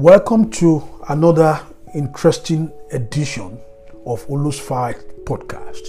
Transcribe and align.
Welcome 0.00 0.48
to 0.52 0.82
another 1.10 1.60
interesting 1.94 2.72
edition 2.90 3.60
of 4.06 4.24
Ulus 4.30 4.58
Fight 4.58 4.96
podcast, 5.26 5.88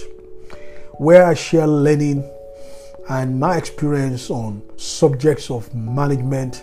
where 0.98 1.24
I 1.24 1.32
share 1.32 1.66
learning 1.66 2.22
and 3.08 3.40
my 3.40 3.56
experience 3.56 4.28
on 4.28 4.60
subjects 4.76 5.50
of 5.50 5.74
management, 5.74 6.62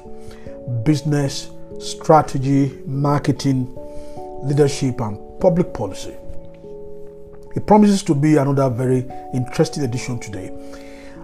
business, 0.84 1.49
strategy, 1.80 2.71
marketing, 2.85 3.75
leadership, 4.43 5.02
and 5.02 5.18
public 5.41 5.73
policy. 5.73 6.13
It 7.55 7.66
promises 7.66 8.04
to 8.04 8.13
be 8.13 8.36
another 8.38 8.70
very 8.70 9.07
interesting 9.34 9.86
edition 9.86 10.20
today. 10.20 10.52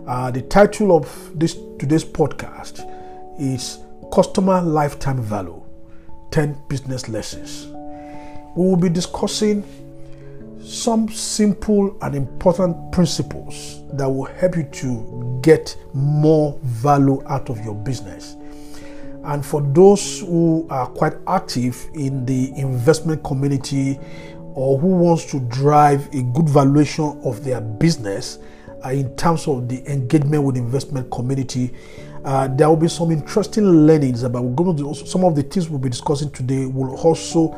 Uh, 0.07 0.31
the 0.31 0.41
title 0.41 0.98
of 0.98 1.31
this 1.35 1.55
today's 1.77 2.03
podcast 2.03 2.81
is 3.39 3.77
Customer 4.12 4.63
Lifetime 4.63 5.21
Value 5.21 5.64
10 6.35 6.63
Business 6.67 7.07
Lessons. 7.07 7.67
We 8.57 8.67
will 8.67 8.76
be 8.76 8.89
discussing 8.89 9.63
some 10.62 11.07
simple 11.07 11.98
and 12.02 12.13
important 12.13 12.91
principles 12.91 13.80
that 13.93 14.09
will 14.09 14.26
help 14.26 14.57
you 14.57 14.63
to 14.63 15.40
get 15.41 15.77
more 15.93 16.59
value 16.62 17.23
out 17.27 17.49
of 17.49 17.63
your 17.63 17.73
business. 17.73 18.35
And 19.23 19.45
for 19.45 19.62
those 19.62 20.20
who 20.20 20.67
are 20.70 20.88
quite 20.88 21.13
active 21.26 21.81
in 21.93 22.26
the 22.26 22.52
investment 22.57 23.23
community 23.23 23.98
or 24.55 24.77
who 24.77 24.88
wants 24.88 25.31
to 25.31 25.40
drive 25.40 26.13
a 26.13 26.21
good 26.21 26.49
valuation 26.49 27.17
of 27.23 27.45
their 27.45 27.62
business 27.62 28.40
uh, 28.84 28.90
in 28.90 29.15
terms 29.15 29.48
of 29.48 29.70
the 29.70 29.90
engagement 29.90 30.43
with 30.43 30.57
investment 30.57 31.09
community, 31.12 31.71
uh, 32.26 32.48
there 32.48 32.68
will 32.68 32.76
be 32.76 32.87
some 32.87 33.12
interesting 33.12 33.63
learnings 33.85 34.23
about 34.23 34.41
some 35.07 35.23
of 35.23 35.35
the 35.35 35.43
things 35.43 35.70
we'll 35.70 35.79
be 35.79 35.90
discussing 35.90 36.31
today 36.31 36.65
will 36.65 36.95
also 36.98 37.49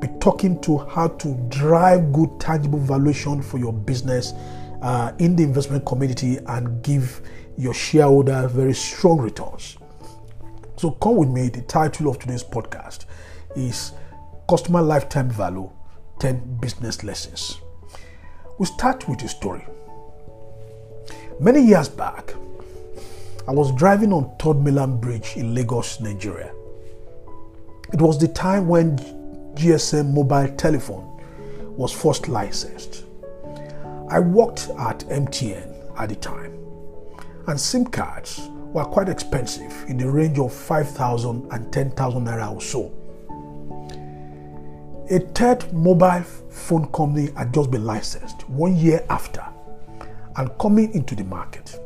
be 0.00 0.08
talking 0.20 0.60
to 0.60 0.78
how 0.78 1.06
to 1.08 1.34
drive 1.48 2.12
good 2.12 2.28
tangible 2.40 2.78
valuation 2.80 3.40
for 3.40 3.58
your 3.58 3.72
business 3.72 4.32
uh, 4.82 5.12
in 5.20 5.36
the 5.36 5.42
investment 5.42 5.86
community 5.86 6.38
and 6.48 6.82
give 6.82 7.22
your 7.56 7.72
shareholder 7.72 8.48
very 8.48 8.74
strong 8.74 9.18
returns. 9.18 9.78
So 10.76 10.90
come 10.90 11.16
with 11.16 11.28
me. 11.30 11.48
The 11.48 11.62
title 11.62 12.10
of 12.10 12.18
today's 12.18 12.44
podcast 12.44 13.06
is 13.54 13.92
Customer 14.48 14.82
Lifetime 14.82 15.30
Value 15.30 15.70
10 16.18 16.58
Business 16.60 17.02
Lessons. 17.02 17.60
We 18.58 18.66
start 18.66 19.08
with 19.08 19.22
a 19.22 19.28
story. 19.28 19.64
Many 21.40 21.62
years 21.62 21.88
back, 21.88 22.34
I 23.48 23.52
was 23.52 23.70
driving 23.70 24.12
on 24.12 24.34
Third 24.40 24.60
Mainland 24.60 25.00
Bridge 25.00 25.36
in 25.36 25.54
Lagos, 25.54 26.00
Nigeria. 26.00 26.52
It 27.92 28.00
was 28.00 28.18
the 28.18 28.26
time 28.26 28.66
when 28.66 28.98
GSM 29.54 30.12
mobile 30.12 30.48
telephone 30.56 31.22
was 31.76 31.92
first 31.92 32.26
licensed. 32.26 33.04
I 34.10 34.18
worked 34.18 34.70
at 34.80 34.98
MTN 35.08 35.92
at 35.96 36.08
the 36.08 36.16
time, 36.16 36.58
and 37.46 37.60
SIM 37.60 37.84
cards 37.84 38.48
were 38.72 38.84
quite 38.84 39.08
expensive 39.08 39.72
in 39.86 39.96
the 39.96 40.10
range 40.10 40.40
of 40.40 40.52
5,000 40.52 41.52
and 41.52 41.72
10,000 41.72 42.24
naira 42.26 42.52
or 42.52 42.60
so. 42.60 42.92
A 45.08 45.20
third 45.20 45.72
mobile 45.72 46.24
phone 46.50 46.90
company 46.90 47.30
had 47.36 47.54
just 47.54 47.70
been 47.70 47.84
licensed 47.84 48.48
one 48.48 48.74
year 48.76 49.06
after 49.08 49.44
and 50.34 50.50
coming 50.58 50.92
into 50.94 51.14
the 51.14 51.22
market. 51.22 51.78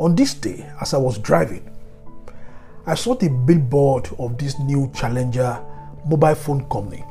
On 0.00 0.14
this 0.14 0.32
day, 0.32 0.66
as 0.80 0.94
I 0.94 0.96
was 0.96 1.18
driving, 1.18 1.62
I 2.86 2.94
saw 2.94 3.14
the 3.14 3.28
billboard 3.28 4.08
of 4.18 4.38
this 4.38 4.58
new 4.58 4.90
challenger 4.94 5.62
mobile 6.06 6.34
phone 6.34 6.66
company 6.70 7.04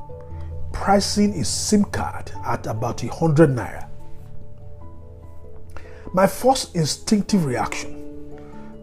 pricing 0.71 1.39
a 1.39 1.45
SIM 1.45 1.83
card 1.85 2.31
at 2.43 2.65
about 2.65 3.03
a 3.03 3.07
hundred 3.13 3.51
naira. 3.51 3.87
My 6.15 6.25
first 6.25 6.75
instinctive 6.75 7.45
reaction, 7.45 8.41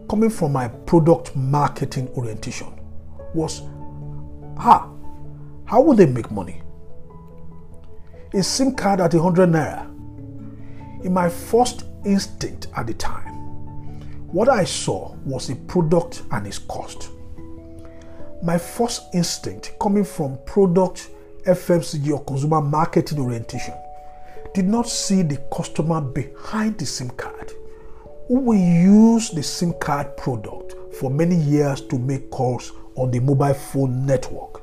coming 0.09 0.29
from 0.29 0.53
my 0.53 0.69
product 0.69 1.35
marketing 1.35 2.07
orientation, 2.15 2.79
was 3.33 3.63
ah, 4.55 4.89
how 5.65 5.81
would 5.81 5.97
they 5.97 6.05
make 6.05 6.31
money? 6.31 6.61
A 8.33 8.41
SIM 8.41 8.73
card 8.73 9.01
at 9.01 9.13
a 9.13 9.21
hundred 9.21 9.49
naira. 9.49 9.83
In 11.03 11.13
my 11.13 11.27
first 11.27 11.83
instinct 12.05 12.67
at 12.77 12.87
the 12.87 12.93
time, 12.93 13.26
what 14.37 14.49
I 14.49 14.65
saw 14.65 15.15
was 15.25 15.49
a 15.49 15.55
product 15.55 16.21
and 16.29 16.45
its 16.45 16.59
cost. 16.59 17.09
My 18.43 18.59
first 18.59 19.05
instinct, 19.15 19.73
coming 19.81 20.03
from 20.03 20.37
product, 20.45 21.09
FMCG, 21.47 22.11
or 22.11 22.23
consumer 22.23 22.61
marketing 22.61 23.17
orientation, 23.17 23.73
did 24.53 24.67
not 24.67 24.87
see 24.87 25.23
the 25.23 25.37
customer 25.51 26.01
behind 26.01 26.77
the 26.77 26.85
SIM 26.85 27.09
card 27.09 27.51
who 28.27 28.41
will 28.41 28.59
use 28.59 29.31
the 29.31 29.41
SIM 29.41 29.73
card 29.79 30.15
product 30.17 30.75
for 30.93 31.09
many 31.09 31.35
years 31.35 31.81
to 31.81 31.97
make 31.97 32.29
calls 32.29 32.73
on 32.93 33.09
the 33.09 33.19
mobile 33.19 33.55
phone 33.55 34.05
network. 34.05 34.61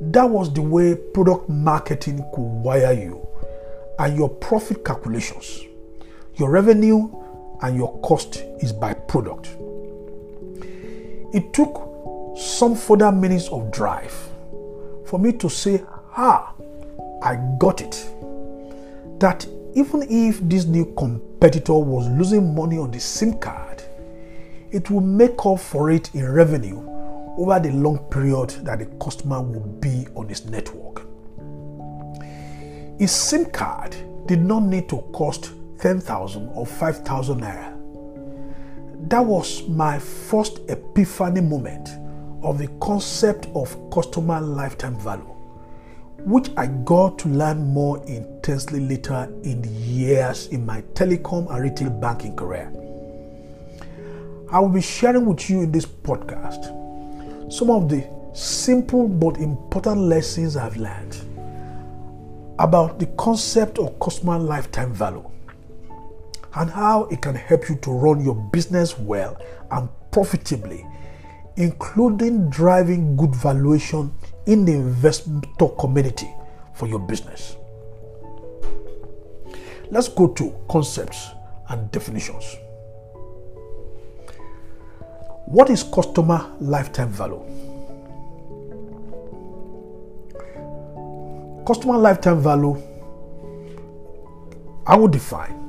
That 0.00 0.30
was 0.30 0.50
the 0.50 0.62
way 0.62 0.94
product 0.94 1.50
marketing 1.50 2.24
could 2.34 2.40
wire 2.40 2.94
you 2.94 3.28
and 3.98 4.16
your 4.16 4.30
profit 4.30 4.82
calculations. 4.82 5.60
Your 6.36 6.48
revenue 6.48 7.23
and 7.64 7.78
your 7.78 7.98
cost 8.00 8.44
is 8.60 8.74
by 8.74 8.92
product. 8.92 9.56
It 11.32 11.54
took 11.54 12.36
some 12.36 12.76
further 12.76 13.10
minutes 13.10 13.48
of 13.48 13.70
drive 13.70 14.12
for 15.06 15.18
me 15.18 15.32
to 15.32 15.48
say, 15.48 15.82
Ah, 16.14 16.52
I 17.22 17.36
got 17.58 17.80
it. 17.80 18.06
That 19.18 19.46
even 19.74 20.02
if 20.02 20.40
this 20.40 20.66
new 20.66 20.92
competitor 20.94 21.72
was 21.72 22.06
losing 22.08 22.54
money 22.54 22.76
on 22.76 22.90
the 22.90 23.00
SIM 23.00 23.38
card, 23.38 23.82
it 24.70 24.90
will 24.90 25.00
make 25.00 25.46
up 25.46 25.58
for 25.58 25.90
it 25.90 26.14
in 26.14 26.30
revenue 26.30 26.86
over 27.38 27.58
the 27.60 27.70
long 27.70 27.98
period 28.10 28.50
that 28.64 28.80
the 28.80 28.86
customer 29.02 29.40
will 29.40 29.66
be 29.80 30.06
on 30.14 30.28
his 30.28 30.44
network. 30.44 31.06
His 32.98 33.10
SIM 33.10 33.46
card 33.46 33.96
did 34.26 34.44
not 34.44 34.64
need 34.64 34.88
to 34.90 34.98
cost 35.14 35.52
10,000 35.84 36.48
or 36.54 36.64
5,000 36.64 37.42
naira. 37.42 37.70
That 39.10 39.20
was 39.20 39.68
my 39.68 39.98
first 39.98 40.60
epiphany 40.70 41.42
moment 41.42 41.90
of 42.42 42.56
the 42.56 42.68
concept 42.80 43.48
of 43.54 43.76
customer 43.90 44.40
lifetime 44.40 44.98
value, 44.98 45.30
which 46.24 46.48
I 46.56 46.68
got 46.68 47.18
to 47.18 47.28
learn 47.28 47.66
more 47.74 48.02
intensely 48.06 48.80
later 48.80 49.30
in 49.42 49.60
the 49.60 49.68
years 49.68 50.46
in 50.46 50.64
my 50.64 50.80
telecom 50.94 51.54
and 51.54 51.62
retail 51.62 51.90
banking 51.90 52.34
career. 52.34 52.72
I 54.50 54.60
will 54.60 54.70
be 54.70 54.80
sharing 54.80 55.26
with 55.26 55.50
you 55.50 55.60
in 55.64 55.70
this 55.70 55.84
podcast 55.84 56.72
some 57.52 57.68
of 57.68 57.90
the 57.90 58.08
simple 58.32 59.06
but 59.06 59.36
important 59.36 59.98
lessons 59.98 60.56
I've 60.56 60.78
learned 60.78 61.14
about 62.58 62.98
the 62.98 63.06
concept 63.18 63.78
of 63.78 64.00
customer 64.00 64.38
lifetime 64.38 64.94
value 64.94 65.30
and 66.56 66.70
how 66.70 67.04
it 67.06 67.20
can 67.20 67.34
help 67.34 67.68
you 67.68 67.76
to 67.76 67.90
run 67.90 68.24
your 68.24 68.34
business 68.34 68.98
well 68.98 69.36
and 69.72 69.88
profitably, 70.10 70.86
including 71.56 72.48
driving 72.48 73.16
good 73.16 73.34
valuation 73.34 74.14
in 74.46 74.64
the 74.64 74.72
investor 74.72 75.68
community 75.78 76.32
for 76.74 76.86
your 76.86 77.00
business. 77.00 77.56
Let's 79.90 80.08
go 80.08 80.28
to 80.28 80.54
concepts 80.68 81.30
and 81.68 81.90
definitions. 81.90 82.56
What 85.46 85.70
is 85.70 85.82
customer 85.82 86.50
lifetime 86.60 87.10
value? 87.10 87.42
Customer 91.66 91.98
lifetime 91.98 92.40
value, 92.40 92.80
I 94.86 94.96
will 94.96 95.08
define 95.08 95.63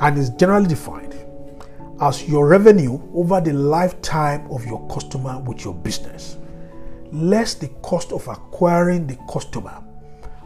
and 0.00 0.18
is 0.18 0.30
generally 0.30 0.68
defined 0.68 1.14
as 2.00 2.28
your 2.28 2.46
revenue 2.46 3.00
over 3.14 3.40
the 3.40 3.52
lifetime 3.52 4.48
of 4.50 4.64
your 4.64 4.86
customer 4.88 5.40
with 5.40 5.64
your 5.64 5.74
business, 5.74 6.36
less 7.12 7.54
the 7.54 7.68
cost 7.82 8.12
of 8.12 8.26
acquiring 8.28 9.06
the 9.06 9.16
customer 9.30 9.82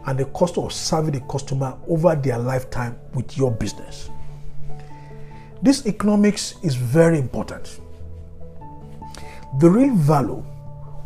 and 0.07 0.19
the 0.19 0.25
cost 0.25 0.57
of 0.57 0.73
serving 0.73 1.11
the 1.11 1.19
customer 1.21 1.77
over 1.87 2.15
their 2.15 2.39
lifetime 2.39 2.97
with 3.13 3.37
your 3.37 3.51
business. 3.51 4.09
This 5.61 5.85
economics 5.85 6.55
is 6.63 6.75
very 6.75 7.19
important. 7.19 7.79
The 9.59 9.69
real 9.69 9.93
value 9.95 10.43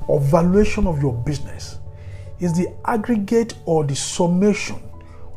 or 0.07 0.21
valuation 0.21 0.87
of 0.87 1.01
your 1.01 1.13
business 1.13 1.79
is 2.39 2.53
the 2.53 2.73
aggregate 2.85 3.55
or 3.65 3.83
the 3.83 3.95
summation 3.95 4.81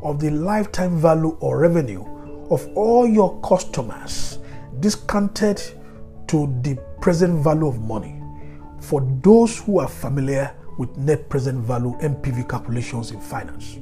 of 0.01 0.19
the 0.19 0.29
lifetime 0.29 0.97
value 0.97 1.37
or 1.41 1.59
revenue 1.59 2.03
of 2.51 2.67
all 2.75 3.07
your 3.07 3.39
customers 3.41 4.37
discounted 4.81 5.59
to 6.27 6.53
the 6.61 6.77
present 6.99 7.41
value 7.43 7.65
of 7.65 7.79
money 7.81 8.21
for 8.81 9.01
those 9.23 9.59
who 9.59 9.79
are 9.79 9.87
familiar 9.87 10.53
with 10.77 10.95
net 10.97 11.29
present 11.29 11.59
value 11.59 11.97
NPV 11.99 12.49
calculations 12.49 13.11
in 13.11 13.21
finance. 13.21 13.77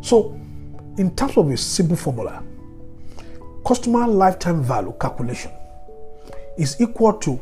So, 0.00 0.38
in 0.96 1.14
terms 1.14 1.36
of 1.36 1.48
a 1.48 1.56
simple 1.56 1.96
formula, 1.96 2.42
customer 3.64 4.08
lifetime 4.08 4.62
value 4.62 4.94
calculation 5.00 5.52
is 6.56 6.80
equal 6.80 7.12
to 7.14 7.38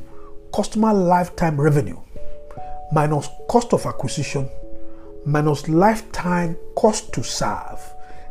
customer 0.55 0.93
lifetime 0.93 1.59
revenue 1.59 1.99
minus 2.93 3.29
cost 3.49 3.73
of 3.73 3.87
acquisition 3.87 4.49
minus 5.27 5.69
lifetime 5.69 6.57
cost 6.77 7.13
to 7.13 7.23
serve 7.23 7.81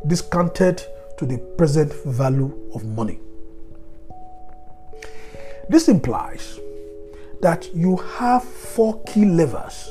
discounted 0.07 0.81
to 1.17 1.25
the 1.25 1.37
present 1.57 1.93
value 2.05 2.53
of 2.73 2.85
money. 2.85 3.19
This 5.69 5.87
implies 5.87 6.59
that 7.41 7.73
you 7.75 7.97
have 7.97 8.43
four 8.43 9.01
key 9.03 9.25
levers 9.25 9.89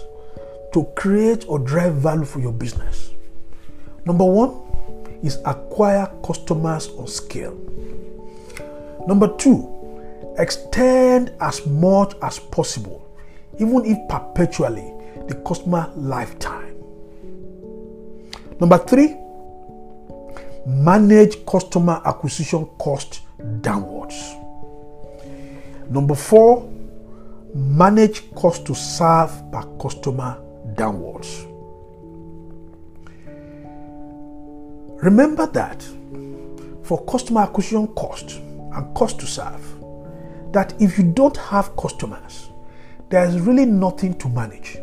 to 0.72 0.84
create 0.96 1.44
or 1.48 1.58
drive 1.58 1.94
value 1.94 2.24
for 2.24 2.40
your 2.40 2.52
business. 2.52 3.10
Number 4.06 4.24
one 4.24 4.60
is 5.22 5.38
acquire 5.44 6.10
customers 6.24 6.88
on 6.88 7.06
scale. 7.06 7.58
Number 9.06 9.34
two, 9.36 9.70
extend 10.38 11.32
as 11.40 11.66
much 11.66 12.14
as 12.22 12.38
possible, 12.38 13.06
even 13.58 13.84
if 13.84 13.98
perpetually, 14.08 14.92
the 15.28 15.34
customer 15.46 15.92
lifetime. 15.96 16.63
Number 18.60 18.78
three, 18.78 19.16
manage 20.66 21.44
customer 21.44 22.00
acquisition 22.04 22.66
cost 22.78 23.20
downwards. 23.60 24.34
Number 25.90 26.14
four, 26.14 26.68
manage 27.54 28.32
cost 28.34 28.66
to 28.66 28.74
serve 28.74 29.30
per 29.52 29.62
customer 29.78 30.38
downwards. 30.74 31.46
Remember 35.02 35.46
that 35.48 35.82
for 36.82 37.04
customer 37.04 37.42
acquisition 37.42 37.88
cost 37.88 38.38
and 38.72 38.94
cost 38.94 39.20
to 39.20 39.26
serve, 39.26 39.62
that 40.52 40.74
if 40.80 40.96
you 40.96 41.04
don't 41.04 41.36
have 41.36 41.76
customers, 41.76 42.48
there's 43.10 43.38
really 43.40 43.66
nothing 43.66 44.16
to 44.18 44.28
manage. 44.28 44.78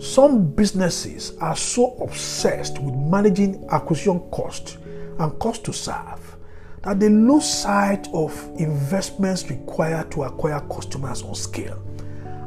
Some 0.00 0.52
businesses 0.52 1.36
are 1.40 1.56
so 1.56 1.96
obsessed 1.96 2.78
with 2.78 2.94
managing 2.94 3.66
acquisition 3.70 4.20
cost 4.30 4.78
and 5.18 5.36
cost 5.40 5.64
to 5.64 5.72
serve 5.72 6.36
that 6.82 7.00
they 7.00 7.08
lose 7.08 7.48
sight 7.48 8.06
of 8.14 8.32
investments 8.58 9.50
required 9.50 10.12
to 10.12 10.22
acquire 10.22 10.60
customers 10.68 11.22
on 11.22 11.34
scale 11.34 11.82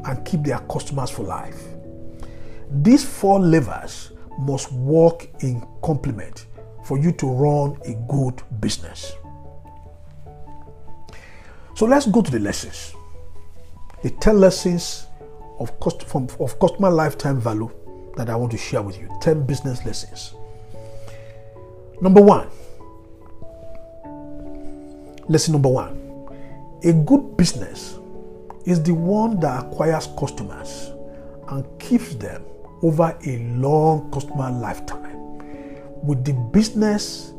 and 0.05 0.25
keep 0.25 0.43
their 0.43 0.59
customers 0.59 1.09
for 1.09 1.23
life. 1.23 1.61
These 2.71 3.03
four 3.03 3.39
levers 3.39 4.11
must 4.39 4.71
work 4.71 5.27
in 5.43 5.65
complement 5.83 6.47
for 6.85 6.97
you 6.97 7.11
to 7.11 7.27
run 7.27 7.77
a 7.85 7.93
good 8.11 8.41
business. 8.61 9.13
So 11.75 11.85
let's 11.85 12.05
go 12.05 12.21
to 12.21 12.31
the 12.31 12.39
lessons. 12.39 12.95
The 14.03 14.09
10 14.09 14.39
lessons 14.39 15.07
of, 15.61 15.79
cost, 15.79 16.03
from, 16.03 16.27
of 16.39 16.59
customer 16.59 16.89
lifetime 16.89 17.39
value 17.39 17.69
that 18.17 18.29
I 18.29 18.35
want 18.35 18.51
to 18.51 18.57
share 18.57 18.81
with 18.81 18.99
you. 18.99 19.09
10 19.21 19.45
business 19.45 19.85
lessons. 19.85 20.33
Number 22.01 22.21
one, 22.21 22.49
lesson 25.29 25.53
number 25.53 25.69
one 25.69 25.97
a 26.83 26.91
good 26.91 27.37
business 27.37 27.99
is 28.65 28.81
the 28.81 28.93
one 28.93 29.39
that 29.39 29.65
acquires 29.65 30.09
customers 30.19 30.91
and 31.49 31.65
keeps 31.79 32.15
them 32.15 32.43
over 32.81 33.15
a 33.25 33.37
long 33.55 34.09
customer 34.11 34.49
lifetime 34.49 35.37
with 36.03 36.25
the 36.25 36.33
business 36.51 37.33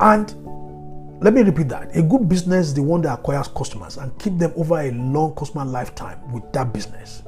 and 0.00 0.34
let 1.24 1.32
me 1.32 1.40
repeat 1.40 1.70
that. 1.70 1.96
A 1.96 2.02
good 2.02 2.28
business 2.28 2.66
is 2.66 2.74
the 2.74 2.82
one 2.82 3.00
that 3.00 3.14
acquires 3.14 3.48
customers 3.48 3.96
and 3.96 4.16
keep 4.18 4.36
them 4.36 4.52
over 4.56 4.78
a 4.78 4.90
long 4.90 5.34
customer 5.34 5.64
lifetime 5.64 6.20
with 6.30 6.52
that 6.52 6.70
business. 6.74 7.22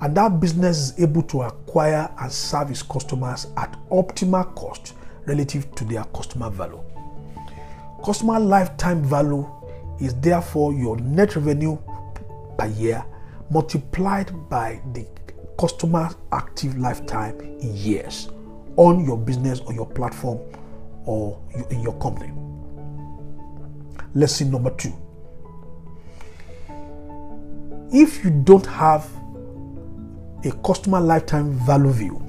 And 0.00 0.16
that 0.16 0.38
business 0.38 0.78
is 0.78 1.00
able 1.00 1.24
to 1.24 1.42
acquire 1.42 2.08
and 2.20 2.30
serve 2.30 2.70
its 2.70 2.84
customers 2.84 3.48
at 3.56 3.76
optimal 3.90 4.54
cost 4.54 4.94
relative 5.26 5.74
to 5.74 5.84
their 5.84 6.04
customer 6.04 6.48
value. 6.48 6.80
Customer 8.04 8.38
lifetime 8.38 9.02
value 9.02 9.50
is 10.00 10.14
therefore 10.20 10.72
your 10.72 10.96
net 11.00 11.34
revenue 11.34 11.76
per 12.56 12.66
year 12.66 13.04
multiplied 13.50 14.30
by 14.48 14.80
the 14.92 15.04
customer 15.58 16.08
active 16.30 16.78
lifetime 16.78 17.40
in 17.40 17.74
years 17.74 18.28
on 18.76 19.04
your 19.04 19.18
business 19.18 19.58
or 19.58 19.72
your 19.72 19.86
platform 19.86 20.38
or 21.04 21.42
in 21.70 21.80
your 21.80 21.98
company. 21.98 22.43
Lesson 24.14 24.50
number 24.50 24.70
two 24.70 24.92
if 27.94 28.24
you 28.24 28.30
don't 28.30 28.66
have 28.66 29.08
a 30.44 30.50
customer 30.64 31.00
lifetime 31.00 31.52
value 31.64 31.92
view 31.92 32.20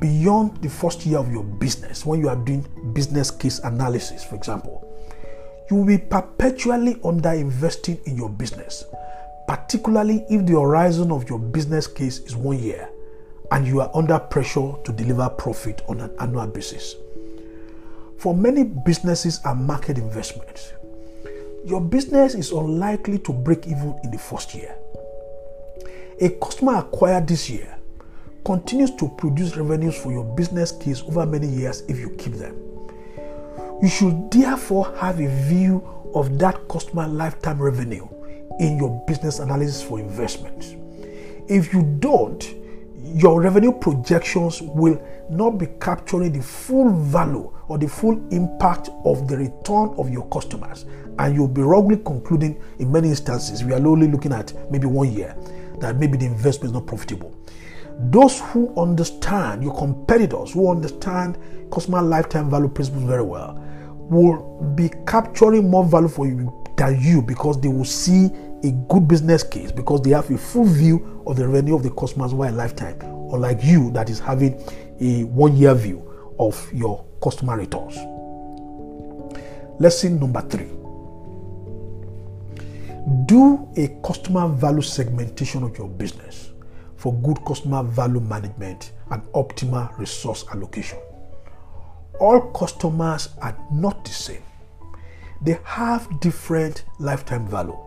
beyond 0.00 0.56
the 0.60 0.68
first 0.68 1.06
year 1.06 1.18
of 1.18 1.30
your 1.30 1.44
business, 1.44 2.04
when 2.04 2.18
you 2.18 2.28
are 2.28 2.36
doing 2.36 2.66
business 2.94 3.30
case 3.30 3.60
analysis, 3.60 4.24
for 4.24 4.34
example, 4.34 4.84
you 5.70 5.76
will 5.76 5.84
be 5.84 5.98
perpetually 5.98 6.96
under 7.04 7.30
investing 7.30 7.98
in 8.06 8.16
your 8.16 8.28
business, 8.28 8.84
particularly 9.46 10.24
if 10.28 10.44
the 10.46 10.52
horizon 10.58 11.12
of 11.12 11.28
your 11.28 11.38
business 11.38 11.86
case 11.86 12.18
is 12.20 12.34
one 12.34 12.58
year 12.58 12.88
and 13.52 13.66
you 13.66 13.80
are 13.80 13.90
under 13.94 14.18
pressure 14.18 14.72
to 14.84 14.92
deliver 14.92 15.28
profit 15.28 15.80
on 15.88 16.00
an 16.00 16.10
annual 16.20 16.46
basis. 16.48 16.96
For 18.18 18.34
many 18.34 18.64
businesses 18.64 19.40
and 19.44 19.64
market 19.64 19.96
investments, 19.96 20.72
your 21.64 21.80
business 21.80 22.34
is 22.34 22.52
unlikely 22.52 23.18
to 23.20 23.32
break 23.32 23.66
even 23.66 23.98
in 24.04 24.10
the 24.10 24.18
first 24.18 24.54
year. 24.54 24.74
A 26.20 26.30
customer 26.30 26.76
acquired 26.76 27.26
this 27.26 27.48
year 27.48 27.76
continues 28.44 28.90
to 28.96 29.08
produce 29.18 29.56
revenues 29.56 29.96
for 29.96 30.10
your 30.10 30.24
business 30.36 30.72
case 30.72 31.02
over 31.02 31.26
many 31.26 31.46
years 31.46 31.82
if 31.88 31.98
you 31.98 32.10
keep 32.18 32.34
them. 32.34 32.56
You 33.82 33.88
should 33.88 34.30
therefore 34.30 34.94
have 34.96 35.20
a 35.20 35.28
view 35.48 35.86
of 36.14 36.38
that 36.38 36.66
customer 36.68 37.06
lifetime 37.06 37.60
revenue 37.60 38.08
in 38.58 38.76
your 38.78 39.04
business 39.06 39.38
analysis 39.38 39.82
for 39.82 40.00
investments. 40.00 40.74
If 41.48 41.72
you 41.72 41.82
don't, 42.00 42.42
your 43.14 43.40
revenue 43.40 43.72
projections 43.72 44.62
will 44.62 45.00
not 45.30 45.58
be 45.58 45.66
capturing 45.80 46.32
the 46.32 46.42
full 46.42 46.90
value 46.90 47.52
or 47.68 47.78
the 47.78 47.88
full 47.88 48.14
impact 48.30 48.90
of 49.04 49.28
the 49.28 49.36
return 49.36 49.94
of 49.98 50.10
your 50.10 50.26
customers. 50.28 50.84
And 51.18 51.34
you'll 51.34 51.48
be 51.48 51.62
wrongly 51.62 51.96
concluding 51.98 52.60
in 52.78 52.90
many 52.90 53.08
instances, 53.08 53.64
we 53.64 53.72
are 53.72 53.86
only 53.86 54.08
looking 54.08 54.32
at 54.32 54.52
maybe 54.70 54.86
one 54.86 55.12
year, 55.12 55.36
that 55.80 55.96
maybe 55.96 56.16
the 56.16 56.26
investment 56.26 56.70
is 56.70 56.72
not 56.72 56.86
profitable. 56.86 57.34
Those 58.10 58.40
who 58.40 58.72
understand, 58.80 59.62
your 59.62 59.76
competitors 59.76 60.52
who 60.52 60.70
understand 60.70 61.36
customer 61.72 62.00
lifetime 62.00 62.48
value 62.48 62.68
principles 62.68 63.04
very 63.04 63.24
well, 63.24 63.62
will 64.08 64.62
be 64.74 64.90
capturing 65.06 65.68
more 65.68 65.84
value 65.84 66.08
for 66.08 66.26
you 66.26 66.52
than 66.76 67.00
you 67.00 67.20
because 67.20 67.60
they 67.60 67.68
will 67.68 67.84
see 67.84 68.30
a 68.64 68.72
good 68.88 69.06
business 69.06 69.42
case 69.42 69.70
because 69.70 70.02
they 70.02 70.10
have 70.10 70.30
a 70.30 70.38
full 70.38 70.64
view 70.64 71.22
of 71.26 71.36
the 71.36 71.46
revenue 71.46 71.76
of 71.76 71.82
the 71.82 71.90
customers 71.90 72.32
over 72.32 72.46
a 72.46 72.52
lifetime, 72.52 72.98
unlike 73.00 73.62
you 73.62 73.90
that 73.92 74.10
is 74.10 74.18
having 74.18 74.60
a 75.00 75.24
one 75.24 75.56
year 75.56 75.74
view 75.74 76.04
of 76.38 76.70
your 76.72 77.04
customer 77.22 77.56
returns. 77.56 77.96
Lesson 79.80 80.18
number 80.18 80.40
three 80.42 80.68
do 83.26 83.68
a 83.76 83.88
customer 84.04 84.48
value 84.48 84.82
segmentation 84.82 85.62
of 85.62 85.78
your 85.78 85.88
business 85.88 86.50
for 86.96 87.14
good 87.22 87.42
customer 87.46 87.82
value 87.82 88.20
management 88.20 88.92
and 89.10 89.22
optimal 89.32 89.96
resource 89.98 90.44
allocation. 90.52 90.98
All 92.20 92.40
customers 92.52 93.30
are 93.40 93.56
not 93.72 94.04
the 94.04 94.10
same, 94.10 94.42
they 95.40 95.58
have 95.64 96.20
different 96.20 96.84
lifetime 96.98 97.46
value 97.46 97.78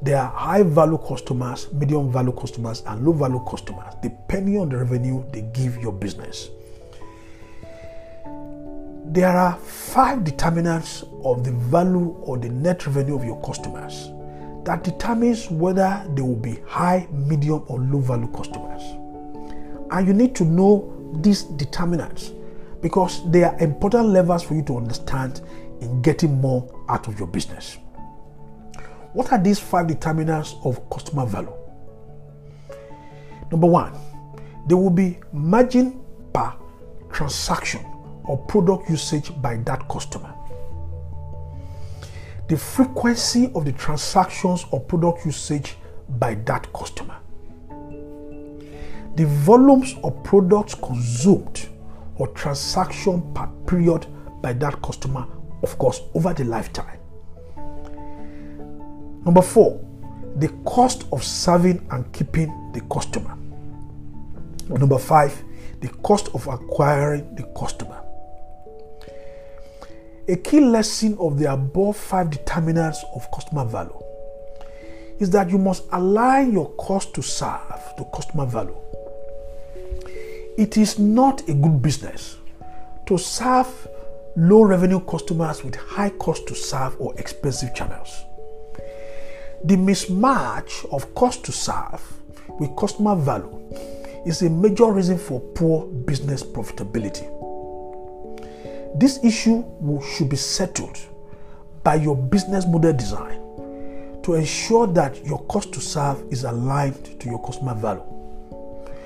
there 0.00 0.18
are 0.18 0.30
high 0.30 0.62
value 0.62 0.98
customers, 0.98 1.72
medium 1.72 2.12
value 2.12 2.32
customers, 2.32 2.82
and 2.86 3.04
low 3.04 3.12
value 3.12 3.44
customers, 3.48 3.94
depending 4.02 4.58
on 4.58 4.68
the 4.68 4.76
revenue 4.76 5.24
they 5.32 5.42
give 5.52 5.76
your 5.78 5.92
business. 5.92 6.50
There 9.10 9.28
are 9.28 9.56
five 9.56 10.22
determinants 10.22 11.02
of 11.24 11.42
the 11.42 11.52
value 11.52 12.10
or 12.20 12.38
the 12.38 12.50
net 12.50 12.86
revenue 12.86 13.16
of 13.16 13.24
your 13.24 13.40
customers 13.42 14.10
that 14.64 14.84
determines 14.84 15.50
whether 15.50 16.06
they 16.14 16.22
will 16.22 16.36
be 16.36 16.58
high, 16.66 17.08
medium, 17.10 17.64
or 17.68 17.80
low 17.80 18.00
value 18.00 18.30
customers. 18.32 18.82
And 19.90 20.06
you 20.06 20.12
need 20.12 20.34
to 20.36 20.44
know 20.44 20.94
these 21.22 21.44
determinants 21.44 22.32
because 22.82 23.28
they 23.30 23.44
are 23.44 23.58
important 23.58 24.08
levers 24.08 24.42
for 24.42 24.54
you 24.54 24.62
to 24.64 24.76
understand 24.76 25.40
in 25.80 26.02
getting 26.02 26.40
more 26.40 26.68
out 26.88 27.08
of 27.08 27.18
your 27.18 27.28
business. 27.28 27.78
What 29.12 29.32
are 29.32 29.38
these 29.42 29.58
five 29.58 29.86
determinants 29.86 30.54
of 30.64 30.88
customer 30.90 31.26
value? 31.26 31.52
Number 33.50 33.66
one, 33.66 33.92
there 34.66 34.76
will 34.76 34.90
be 34.90 35.18
margin 35.32 36.00
per 36.32 36.52
transaction 37.10 37.84
or 38.24 38.36
product 38.36 38.90
usage 38.90 39.32
by 39.40 39.56
that 39.64 39.88
customer. 39.88 40.34
The 42.48 42.56
frequency 42.56 43.50
of 43.54 43.64
the 43.64 43.72
transactions 43.72 44.64
or 44.70 44.80
product 44.80 45.24
usage 45.24 45.76
by 46.08 46.34
that 46.46 46.72
customer. 46.72 47.16
The 49.16 49.26
volumes 49.26 49.96
of 50.04 50.22
products 50.22 50.74
consumed 50.74 51.68
or 52.16 52.28
transaction 52.28 53.34
per 53.34 53.46
period 53.66 54.06
by 54.42 54.52
that 54.54 54.80
customer, 54.82 55.26
of 55.62 55.76
course, 55.78 56.02
over 56.14 56.32
the 56.34 56.44
lifetime. 56.44 56.97
Number 59.28 59.42
four, 59.42 59.78
the 60.36 60.48
cost 60.64 61.04
of 61.12 61.22
serving 61.22 61.86
and 61.90 62.10
keeping 62.14 62.72
the 62.72 62.80
customer. 62.90 63.36
Number 64.70 64.96
five, 64.96 65.44
the 65.82 65.88
cost 66.02 66.30
of 66.32 66.46
acquiring 66.46 67.34
the 67.34 67.42
customer. 67.54 68.02
A 70.28 70.36
key 70.36 70.60
lesson 70.60 71.14
of 71.18 71.38
the 71.38 71.52
above 71.52 71.98
five 71.98 72.30
determinants 72.30 73.04
of 73.14 73.30
customer 73.30 73.66
value 73.66 74.00
is 75.18 75.28
that 75.28 75.50
you 75.50 75.58
must 75.58 75.84
align 75.92 76.50
your 76.50 76.70
cost 76.76 77.12
to 77.12 77.20
serve 77.20 77.82
to 77.98 78.06
customer 78.14 78.46
value. 78.46 78.78
It 80.56 80.78
is 80.78 80.98
not 80.98 81.46
a 81.50 81.52
good 81.52 81.82
business 81.82 82.38
to 83.04 83.18
serve 83.18 83.88
low 84.36 84.62
revenue 84.62 85.00
customers 85.00 85.62
with 85.62 85.74
high 85.74 86.08
cost 86.08 86.48
to 86.48 86.54
serve 86.54 86.98
or 86.98 87.14
expensive 87.18 87.74
channels. 87.74 88.24
The 89.64 89.74
mismatch 89.74 90.84
of 90.92 91.12
cost 91.16 91.44
to 91.46 91.52
serve 91.52 92.00
with 92.60 92.76
customer 92.76 93.16
value 93.16 93.58
is 94.24 94.42
a 94.42 94.50
major 94.50 94.92
reason 94.92 95.18
for 95.18 95.40
poor 95.40 95.84
business 95.86 96.44
profitability. 96.44 97.26
This 98.98 99.18
issue 99.24 99.64
should 100.14 100.28
be 100.28 100.36
settled 100.36 100.98
by 101.82 101.96
your 101.96 102.16
business 102.16 102.66
model 102.66 102.92
design 102.92 103.40
to 104.22 104.34
ensure 104.34 104.86
that 104.88 105.24
your 105.24 105.42
cost 105.46 105.72
to 105.72 105.80
serve 105.80 106.22
is 106.30 106.44
aligned 106.44 107.18
to 107.20 107.28
your 107.28 107.44
customer 107.44 107.74
value. 107.74 108.02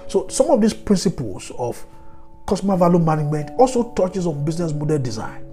So 0.09 0.29
some 0.29 0.51
of 0.51 0.61
these 0.61 0.75
principles 0.75 1.51
of 1.59 1.83
customer 2.47 2.77
value 2.77 2.99
management 2.99 3.53
also 3.59 3.93
touches 3.93 4.27
on 4.27 4.45
business 4.45 4.73
model 4.73 4.99
design. 4.99 5.47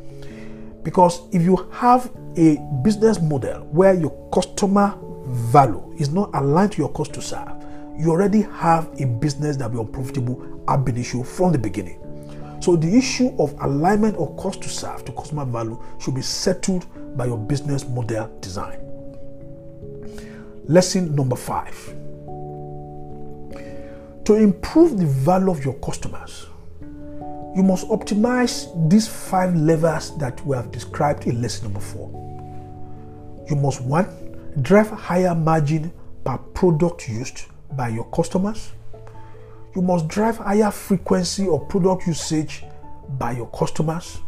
Because 0.84 1.22
if 1.32 1.42
you 1.42 1.56
have 1.72 2.12
a 2.38 2.58
business 2.84 3.22
model 3.22 3.62
where 3.72 3.94
your 3.94 4.30
customer 4.32 4.98
value 5.26 5.94
is 5.98 6.10
not 6.10 6.30
aligned 6.34 6.72
to 6.74 6.78
your 6.78 6.92
cost 6.92 7.14
to 7.14 7.22
serve, 7.22 7.52
you 7.98 8.12
already 8.12 8.42
have 8.44 8.90
a 9.02 9.06
business 9.06 9.58
that 9.58 9.72
will 9.72 9.84
be 9.84 9.88
unprofitable 9.90 10.64
ab 10.68 10.88
initio 10.88 11.24
from 11.24 11.52
the 11.52 11.58
beginning. 11.58 12.00
So 12.62 12.76
the 12.76 12.98
issue 12.98 13.36
of 13.40 13.54
alignment 13.62 14.18
of 14.18 14.36
cost 14.38 14.62
to 14.64 14.70
serve 14.70 15.06
to 15.06 15.12
customer 15.12 15.46
value 15.46 15.82
should 16.00 16.16
be 16.16 16.22
settled 16.22 16.86
by 17.18 17.26
your 17.26 17.38
business 17.38 17.88
model 17.88 18.30
design. 18.42 18.80
Lesson 20.66 21.16
number 21.16 21.36
five. 21.36 21.76
To 24.26 24.36
improve 24.36 24.98
the 24.98 25.06
value 25.06 25.50
of 25.50 25.66
your 25.66 25.74
customers, 25.76 26.46
you 27.56 27.64
must 27.64 27.88
optimize 27.88 28.68
these 28.90 29.08
five 29.08 29.56
levers 29.56 30.12
that 30.18 30.46
we 30.46 30.56
have 30.56 30.72
described 30.72 31.26
in 31.26 31.42
lesson 31.42 31.66
number 31.66 31.80
four. 31.80 32.10
You 33.50 33.56
must 33.56 33.82
one, 33.82 34.08
drive 34.62 34.90
higher 34.90 35.34
margin 35.34 35.92
per 36.24 36.38
product 36.38 37.10
used 37.10 37.46
by 37.72 37.90
your 37.90 38.06
customers. 38.12 38.72
You 39.76 39.82
must 39.82 40.08
drive 40.08 40.38
higher 40.38 40.72
frequency 40.72 41.48
of 41.48 41.68
product 41.70 42.06
usage 42.08 42.64
by 43.18 43.32
your 43.32 43.48
customers. 43.48 44.20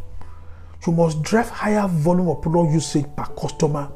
You 0.86 0.92
must 0.92 1.22
drive 1.22 1.48
higher 1.48 1.86
volume 1.86 2.28
of 2.28 2.42
product 2.42 2.72
usage 2.72 3.06
per 3.16 3.24
customer 3.24 3.90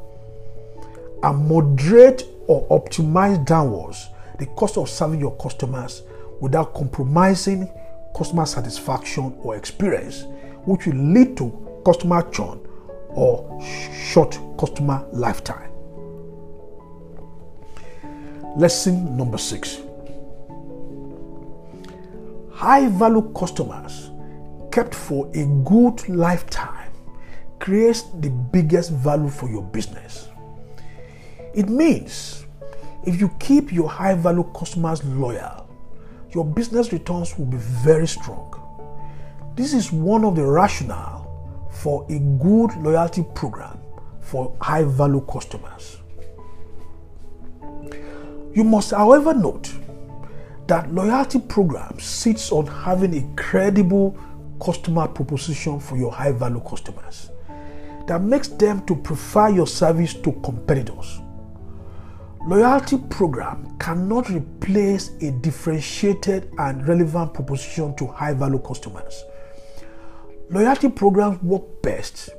and 1.23 1.49
moderate 1.49 2.25
or 2.47 2.67
optimize 2.69 3.45
downwards 3.45 4.09
the 4.39 4.47
cost 4.47 4.77
of 4.77 4.89
serving 4.89 5.19
your 5.19 5.37
customers 5.37 6.03
without 6.41 6.75
compromising 6.75 7.69
customer 8.17 8.47
satisfaction 8.47 9.37
or 9.41 9.57
experience, 9.57 10.25
which 10.65 10.87
will 10.87 10.95
lead 10.97 11.37
to 11.37 11.53
customer 11.85 12.23
churn 12.31 12.59
or 13.11 13.63
short 14.11 14.39
customer 14.59 15.07
lifetime. 15.13 15.71
Lesson 18.57 19.17
number 19.17 19.37
six 19.37 19.81
high 22.57 22.89
value 22.89 23.31
customers 23.39 24.11
kept 24.73 24.95
for 24.95 25.31
a 25.35 25.45
good 25.65 26.09
lifetime 26.09 26.91
creates 27.59 28.05
the 28.21 28.31
biggest 28.31 28.91
value 28.93 29.29
for 29.29 29.51
your 29.51 29.63
business. 29.63 30.29
It 31.55 31.69
means 31.69 32.47
if 33.05 33.21
you 33.21 33.29
keep 33.39 33.73
your 33.73 33.91
high 33.91 34.15
value 34.15 34.51
customers 34.55 35.05
loyal, 35.05 35.66
your 36.37 36.45
business 36.45 36.93
returns 36.93 37.39
will 37.39 37.47
be 37.47 37.57
very 37.57 38.07
strong. 38.07 38.53
This 39.55 39.73
is 39.73 39.91
one 39.91 40.23
of 40.23 40.37
the 40.37 40.45
rationale 40.45 41.25
for 41.73 42.05
a 42.11 42.19
good 42.19 42.77
loyalty 42.77 43.25
program 43.35 43.79
for 44.21 44.55
high 44.61 44.85
value 44.85 45.25
customers. 45.33 45.97
You 48.53 48.65
must, 48.65 48.91
however, 48.91 49.33
note 49.33 49.73
that 50.67 50.93
loyalty 50.93 51.41
program 51.41 51.99
sits 51.99 52.53
on 52.53 52.67
having 52.67 53.15
a 53.17 53.37
credible 53.41 54.15
customer 54.61 55.09
proposition 55.09 55.81
for 55.81 55.97
your 55.97 56.13
high 56.13 56.33
value 56.33 56.61
customers 56.69 57.31
that 58.07 58.21
makes 58.21 58.49
them 58.49 58.85
to 58.85 58.95
prefer 58.95 59.49
your 59.49 59.67
service 59.67 60.13
to 60.13 60.33
competitors. 60.45 61.23
Loyalty 62.47 62.99
program 63.11 63.77
cannot 63.81 64.31
replace 64.31 65.11
a 65.21 65.33
differentiated 65.33 66.49
and 66.59 66.87
relevant 66.87 67.35
proposition 67.35 67.97
to 67.97 68.07
high 68.07 68.35
value 68.35 68.61
customers. 68.61 69.25
Loyalty 70.49 70.89
programs 70.89 71.43
work 71.43 71.83
best 71.83 72.31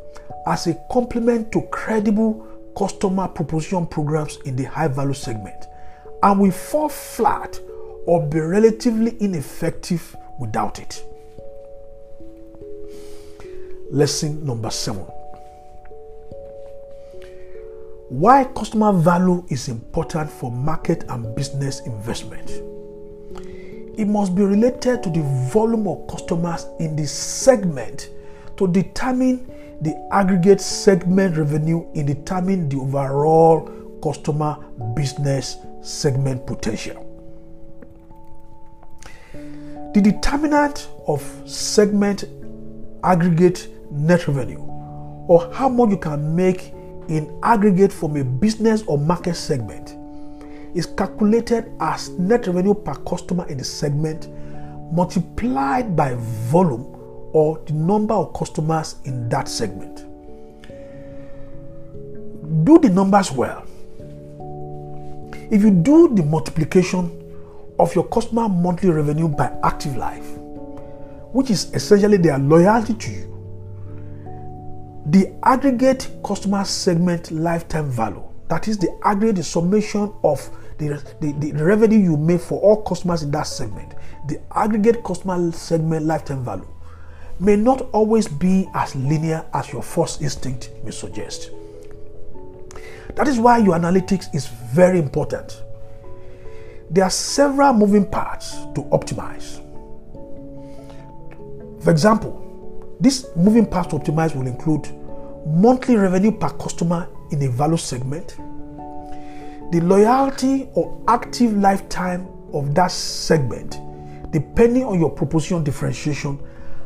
as 0.46 0.68
a 0.68 0.78
complement 0.90 1.52
to 1.52 1.62
credible 1.74 2.48
customer 2.78 3.28
proposition 3.28 3.86
programs 3.86 4.38
in 4.46 4.56
the 4.56 4.64
high 4.64 4.88
value 4.88 5.14
segment 5.14 5.66
and 6.24 6.40
will 6.40 6.52
fall 6.52 6.88
flat 6.88 7.60
or 8.06 8.26
be 8.26 8.40
relatively 8.40 9.18
ineffective 9.20 10.16
without 10.40 10.80
it. 10.80 11.04
Lesson 13.92 14.46
number 14.46 14.70
seven 14.70 15.06
why 18.10 18.46
customer 18.46 18.94
value 18.94 19.46
is 19.50 19.68
important 19.68 20.30
for 20.30 20.50
market 20.50 21.04
and 21.10 21.36
business 21.36 21.82
investment. 21.82 22.50
It 24.00 24.08
must 24.08 24.34
be 24.34 24.44
related 24.44 25.04
to 25.04 25.10
the 25.10 25.24
volume 25.52 25.88
of 25.88 26.08
customers 26.08 26.68
in 26.80 26.96
the 26.96 27.06
segment 27.06 28.10
to 28.56 28.68
determine 28.68 29.52
the 29.82 29.96
aggregate 30.12 30.62
segment 30.62 31.36
revenue 31.36 31.86
in 31.94 32.06
determine 32.06 32.70
the 32.70 32.78
overall 32.78 33.62
customer 34.02 34.58
business 34.96 35.58
segment 35.82 36.46
potential. 36.48 37.04
The 39.94 40.02
determinant 40.02 40.90
of 41.08 41.22
segment 41.46 42.26
aggregate 43.04 43.68
net 43.92 44.28
revenue 44.28 44.60
or 45.28 45.52
how 45.54 45.68
much 45.68 45.90
you 45.90 45.98
can 45.98 46.36
make 46.36 46.72
in 47.10 47.40
aggregate 47.44 47.92
from 47.92 48.18
a 48.18 48.24
business 48.24 48.84
or 48.84 48.98
market 48.98 49.36
segment 49.36 49.96
is 50.76 50.86
calculated 50.86 51.72
as 51.80 52.10
net 52.20 52.48
revenue 52.48 52.74
per 52.74 52.94
customer 52.96 53.48
in 53.48 53.58
the 53.58 53.64
segment 53.64 54.28
multiplied 54.92 55.96
by 55.96 56.14
volume 56.50 56.86
or 57.34 57.60
the 57.66 57.74
number 57.74 58.14
of 58.14 58.34
customers 58.34 58.96
in 59.06 59.28
that 59.30 59.48
segment. 59.48 60.06
Do 62.66 62.80
the 62.80 62.90
numbers 62.90 63.32
well. 63.32 63.66
If 65.50 65.62
you 65.64 65.72
do 65.72 66.14
the 66.14 66.24
multiplication 66.24 67.12
of 67.80 67.94
your 67.96 68.06
customer 68.06 68.50
monthly 68.50 68.90
revenue 68.90 69.28
by 69.28 69.52
active 69.64 69.96
life, 69.98 70.26
which 71.32 71.50
is 71.50 71.74
essentially 71.74 72.18
their 72.18 72.38
loyalty 72.38 72.94
to 72.94 73.12
you, 73.12 73.37
the 75.08 75.34
aggregate 75.44 76.10
customer 76.24 76.66
segment 76.66 77.32
lifetime 77.32 77.90
value, 77.90 78.24
that 78.50 78.68
is 78.68 78.78
the 78.78 79.00
aggregate 79.06 79.46
summation 79.46 80.14
of 80.24 80.50
the, 80.78 81.02
the, 81.22 81.32
the 81.32 81.64
revenue 81.64 81.98
you 81.98 82.18
make 82.18 82.42
for 82.42 82.60
all 82.60 82.82
customers 82.84 83.24
in 83.24 83.32
that 83.32 83.48
segment, 83.48 83.94
the 84.28 84.40
aggregate 84.56 85.04
customer 85.04 85.52
segment 85.52 86.06
lifetime 86.06 86.44
value 86.44 86.68
may 87.40 87.56
not 87.56 87.82
always 87.94 88.28
be 88.28 88.68
as 88.74 88.96
linear 88.96 89.46
as 89.54 89.72
your 89.72 89.82
first 89.82 90.22
instinct 90.22 90.72
may 90.84 90.92
suggest. 90.92 91.52
That 93.16 93.28
is 93.28 93.40
why 93.40 93.60
your 93.60 93.76
analytics 93.76 94.34
is 94.36 94.48
very 94.48 95.00
important. 95.00 95.64
There 96.90 97.04
are 97.04 97.10
several 97.10 97.74
moving 97.74 98.10
parts 98.10 98.56
to 98.76 98.84
optimize. 98.92 99.64
For 101.84 101.92
example, 101.92 102.44
these 103.00 103.26
moving 103.36 103.66
parts 103.66 103.90
to 103.90 104.00
optimize 104.00 104.36
will 104.36 104.48
include 104.48 104.88
monthly 105.48 105.96
revenue 105.96 106.32
per 106.32 106.50
customer 106.50 107.08
in 107.32 107.42
a 107.44 107.50
value 107.50 107.78
segment, 107.78 108.38
the 109.72 109.80
loyalty 109.82 110.70
or 110.74 111.02
active 111.08 111.54
lifetime 111.58 112.28
of 112.54 112.74
that 112.76 112.92
segment, 112.92 113.80
depending 114.32 114.84
on 114.84 115.00
your 115.00 115.10
proposition 115.10 115.64
differentiation, 115.64 116.40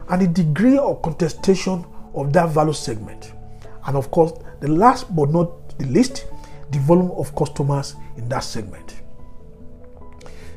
and 0.10 0.22
the 0.22 0.28
degree 0.28 0.78
of 0.78 1.02
contestation 1.02 1.86
of 2.14 2.34
that 2.34 2.50
value 2.50 2.74
segment. 2.74 3.34
And 3.86 3.98
of 3.98 4.12
course, 4.12 4.34
the 4.60 4.68
last 4.68 5.16
but 5.16 5.30
not 5.30 5.78
the 5.80 5.86
least, 5.86 6.28
the 6.72 6.80
volume 6.80 7.12
of 7.12 7.36
customers 7.36 7.96
in 8.18 8.30
that 8.30 8.44
segment. 8.44 9.02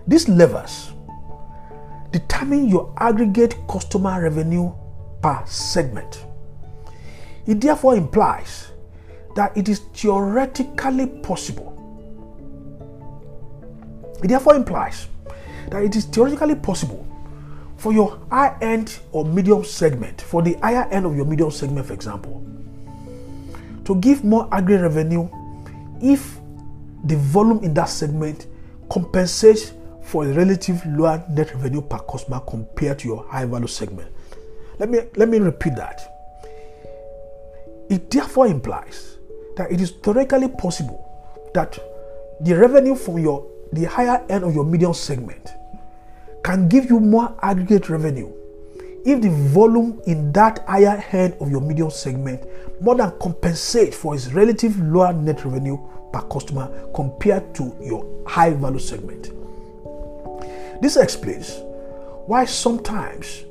These 0.06 0.28
levers 0.28 0.92
determine 2.10 2.68
your 2.68 2.92
aggregate 2.98 3.56
customer 3.68 4.22
revenue 4.22 4.72
per 5.22 5.42
segment. 5.46 6.26
It 7.46 7.60
therefore 7.60 7.96
implies 7.96 8.68
that 9.36 9.56
it 9.56 9.68
is 9.68 9.80
theoretically 9.94 11.06
possible. 11.06 11.72
It 14.22 14.28
therefore 14.28 14.54
implies 14.54 15.08
that 15.70 15.82
it 15.82 15.96
is 15.96 16.04
theoretically 16.06 16.54
possible 16.54 17.06
for 17.76 17.92
your 17.92 18.18
high 18.30 18.56
end 18.62 18.98
or 19.12 19.24
medium 19.24 19.64
segment, 19.64 20.20
for 20.22 20.40
the 20.40 20.54
higher 20.54 20.88
end 20.90 21.04
of 21.04 21.16
your 21.16 21.26
medium 21.26 21.50
segment, 21.50 21.86
for 21.86 21.92
example, 21.92 22.42
to 23.84 23.96
give 23.96 24.24
more 24.24 24.48
aggregate 24.52 24.82
revenue 24.82 25.28
if 26.00 26.38
the 27.04 27.16
volume 27.16 27.62
in 27.62 27.74
that 27.74 27.88
segment 27.88 28.46
compensates 28.90 29.72
for 30.02 30.24
a 30.24 30.32
relative 30.32 30.84
lower 30.86 31.22
net 31.30 31.52
revenue 31.54 31.82
per 31.82 31.98
customer 31.98 32.40
compared 32.40 32.98
to 33.00 33.08
your 33.08 33.26
high 33.28 33.44
value 33.44 33.66
segment. 33.66 34.10
Let 34.78 34.88
me 34.88 35.00
let 35.16 35.28
me 35.28 35.38
repeat 35.38 35.76
that. 35.76 36.13
It 37.90 38.10
therefore 38.10 38.46
implies 38.46 39.18
that 39.56 39.70
it 39.70 39.80
is 39.80 39.90
theoretically 39.90 40.48
possible 40.48 41.00
that 41.54 41.78
the 42.40 42.54
revenue 42.54 42.94
from 42.94 43.18
your 43.18 43.46
the 43.72 43.84
higher 43.84 44.24
end 44.28 44.44
of 44.44 44.54
your 44.54 44.64
medium 44.64 44.94
segment 44.94 45.50
can 46.44 46.68
give 46.68 46.88
you 46.90 47.00
more 47.00 47.34
aggregate 47.42 47.88
revenue 47.88 48.32
if 49.04 49.20
the 49.20 49.30
volume 49.30 50.00
in 50.06 50.32
that 50.32 50.64
higher 50.66 51.04
end 51.12 51.34
of 51.40 51.50
your 51.50 51.60
medium 51.60 51.90
segment 51.90 52.42
more 52.80 52.94
than 52.94 53.12
compensate 53.20 53.94
for 53.94 54.14
its 54.14 54.28
relative 54.32 54.78
lower 54.80 55.12
net 55.12 55.44
revenue 55.44 55.78
per 56.12 56.22
customer 56.22 56.70
compared 56.94 57.54
to 57.54 57.76
your 57.82 58.06
high 58.26 58.50
value 58.50 58.78
segment. 58.78 59.30
This 60.80 60.96
explains 60.96 61.60
why 62.26 62.44
sometimes 62.46 63.44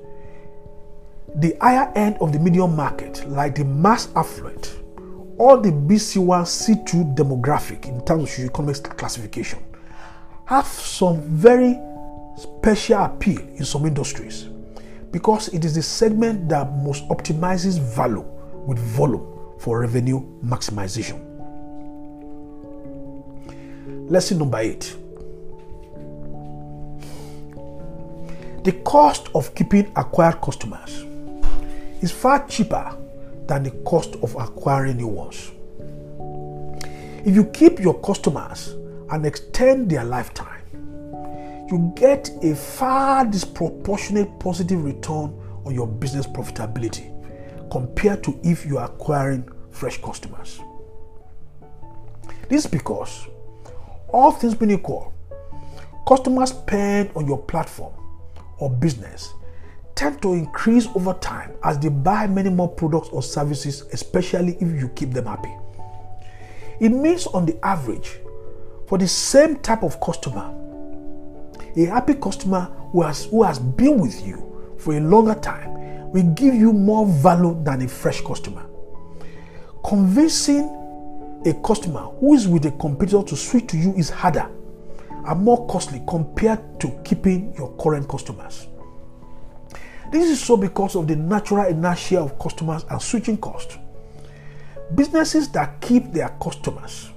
the 1.36 1.56
higher 1.62 1.92
end 1.96 2.18
of 2.22 2.32
the 2.32 2.40
medium 2.40 2.76
market, 2.76 3.28
like 3.28 3.56
the 3.56 3.66
mass 3.66 4.10
affluent 4.16 4.80
or 5.38 5.58
the 5.58 5.70
BC1 5.72 6.44
C2 6.46 7.16
demographic 7.16 7.88
in 7.88 8.04
terms 8.06 8.24
of 8.24 8.30
socioeconomic 8.30 8.98
classification, 8.98 9.60
have 10.46 10.68
some 10.68 11.22
very 11.22 11.80
special 12.38 13.04
appeal 13.04 13.40
in 13.40 13.66
some 13.66 13.86
industries 13.86 14.50
because 15.12 15.48
it 15.50 15.66
is 15.66 15.76
the 15.76 15.82
segment 15.82 16.50
that 16.50 16.72
most 16.78 17.08
optimizes 17.10 17.80
value 17.80 18.26
with 18.66 18.78
volume 18.80 19.28
for 19.60 19.80
revenue 19.80 20.22
maximization. 20.44 21.30
Lesson 24.10 24.38
number 24.38 24.60
eight 24.60 24.96
the 28.64 28.72
cost 28.86 29.28
of 29.36 29.54
keeping 29.56 29.92
acquired 29.98 30.40
customers 30.40 31.04
is 32.04 32.12
far 32.12 32.46
cheaper 32.48 32.98
than 33.48 33.64
the 33.64 33.72
cost 33.86 34.16
of 34.22 34.36
acquiring 34.36 34.98
new 34.98 35.08
ones. 35.08 35.52
If 37.26 37.34
you 37.34 37.46
keep 37.46 37.80
your 37.80 37.98
customers 38.02 38.76
and 39.10 39.26
extend 39.26 39.90
their 39.90 40.04
lifetime, 40.04 40.62
you 41.72 41.94
get 41.96 42.30
a 42.44 42.56
far 42.56 43.26
disproportionate 43.26 44.38
positive 44.38 44.84
return 44.84 45.34
on 45.66 45.74
your 45.74 45.88
business 45.88 46.28
profitability 46.28 47.10
compared 47.72 48.22
to 48.26 48.38
if 48.44 48.66
you 48.66 48.78
are 48.78 48.86
acquiring 48.86 49.48
fresh 49.72 50.02
customers. 50.02 50.60
This 52.50 52.66
is 52.66 52.70
because 52.70 53.28
all 54.10 54.32
things 54.32 54.56
being 54.56 54.72
equal, 54.72 55.14
customers 56.06 56.50
spend 56.50 57.12
on 57.16 57.26
your 57.26 57.38
platform 57.38 57.94
or 58.60 58.70
business 58.70 59.34
tend 59.96 60.22
to 60.22 60.34
increase 60.34 60.88
over 60.96 61.14
time 61.14 61.54
as 61.64 61.80
they 61.80 61.90
buy 61.90 62.28
many 62.28 62.50
more 62.50 62.70
products 62.70 63.10
or 63.10 63.22
services, 63.22 63.84
especially 63.94 64.54
if 64.60 64.80
you 64.80 64.90
keep 64.90 65.12
them 65.12 65.26
happy. 65.26 65.54
It 66.80 66.90
means, 66.90 67.28
on 67.28 67.46
the 67.46 67.58
average, 67.66 68.18
for 68.88 68.98
the 68.98 69.08
same 69.08 69.58
type 69.58 69.84
of 69.84 70.00
customer, 70.02 70.54
a 71.76 71.86
happy 71.86 72.16
customer 72.16 72.72
who 72.92 73.02
has, 73.02 73.26
who 73.26 73.44
has 73.44 73.60
been 73.60 74.00
with 74.00 74.26
you 74.26 74.76
for 74.78 74.96
a 74.96 75.00
longer 75.00 75.36
time 75.36 76.12
will 76.12 76.34
give 76.34 76.54
you 76.54 76.72
more 76.74 77.08
value 77.08 77.60
than 77.64 77.82
a 77.82 77.88
fresh 77.88 78.22
customer. 78.22 78.66
Convincing 79.84 81.42
a 81.46 81.54
customer 81.66 82.02
who 82.20 82.34
is 82.34 82.48
with 82.48 82.66
a 82.66 82.72
competitor 82.72 83.24
to 83.24 83.36
switch 83.36 83.68
to 83.68 83.78
you 83.78 83.94
is 83.96 84.10
harder 84.10 84.50
and 85.26 85.42
more 85.42 85.66
costly 85.68 86.02
compared 86.08 86.80
to 86.80 86.90
keeping 87.04 87.54
your 87.58 87.76
current 87.78 88.08
customers. 88.08 88.68
This 90.14 90.30
is 90.30 90.40
so 90.40 90.56
because 90.58 90.96
of 90.96 91.08
the 91.08 91.16
natural 91.16 91.66
inertia 91.66 92.20
of 92.20 92.38
customers 92.38 92.86
and 92.88 93.02
switching 93.02 93.36
cost. 93.36 93.80
Businesses 94.94 95.50
that 95.54 95.82
keep 95.82 96.14
their 96.14 96.30
customers, 96.40 97.10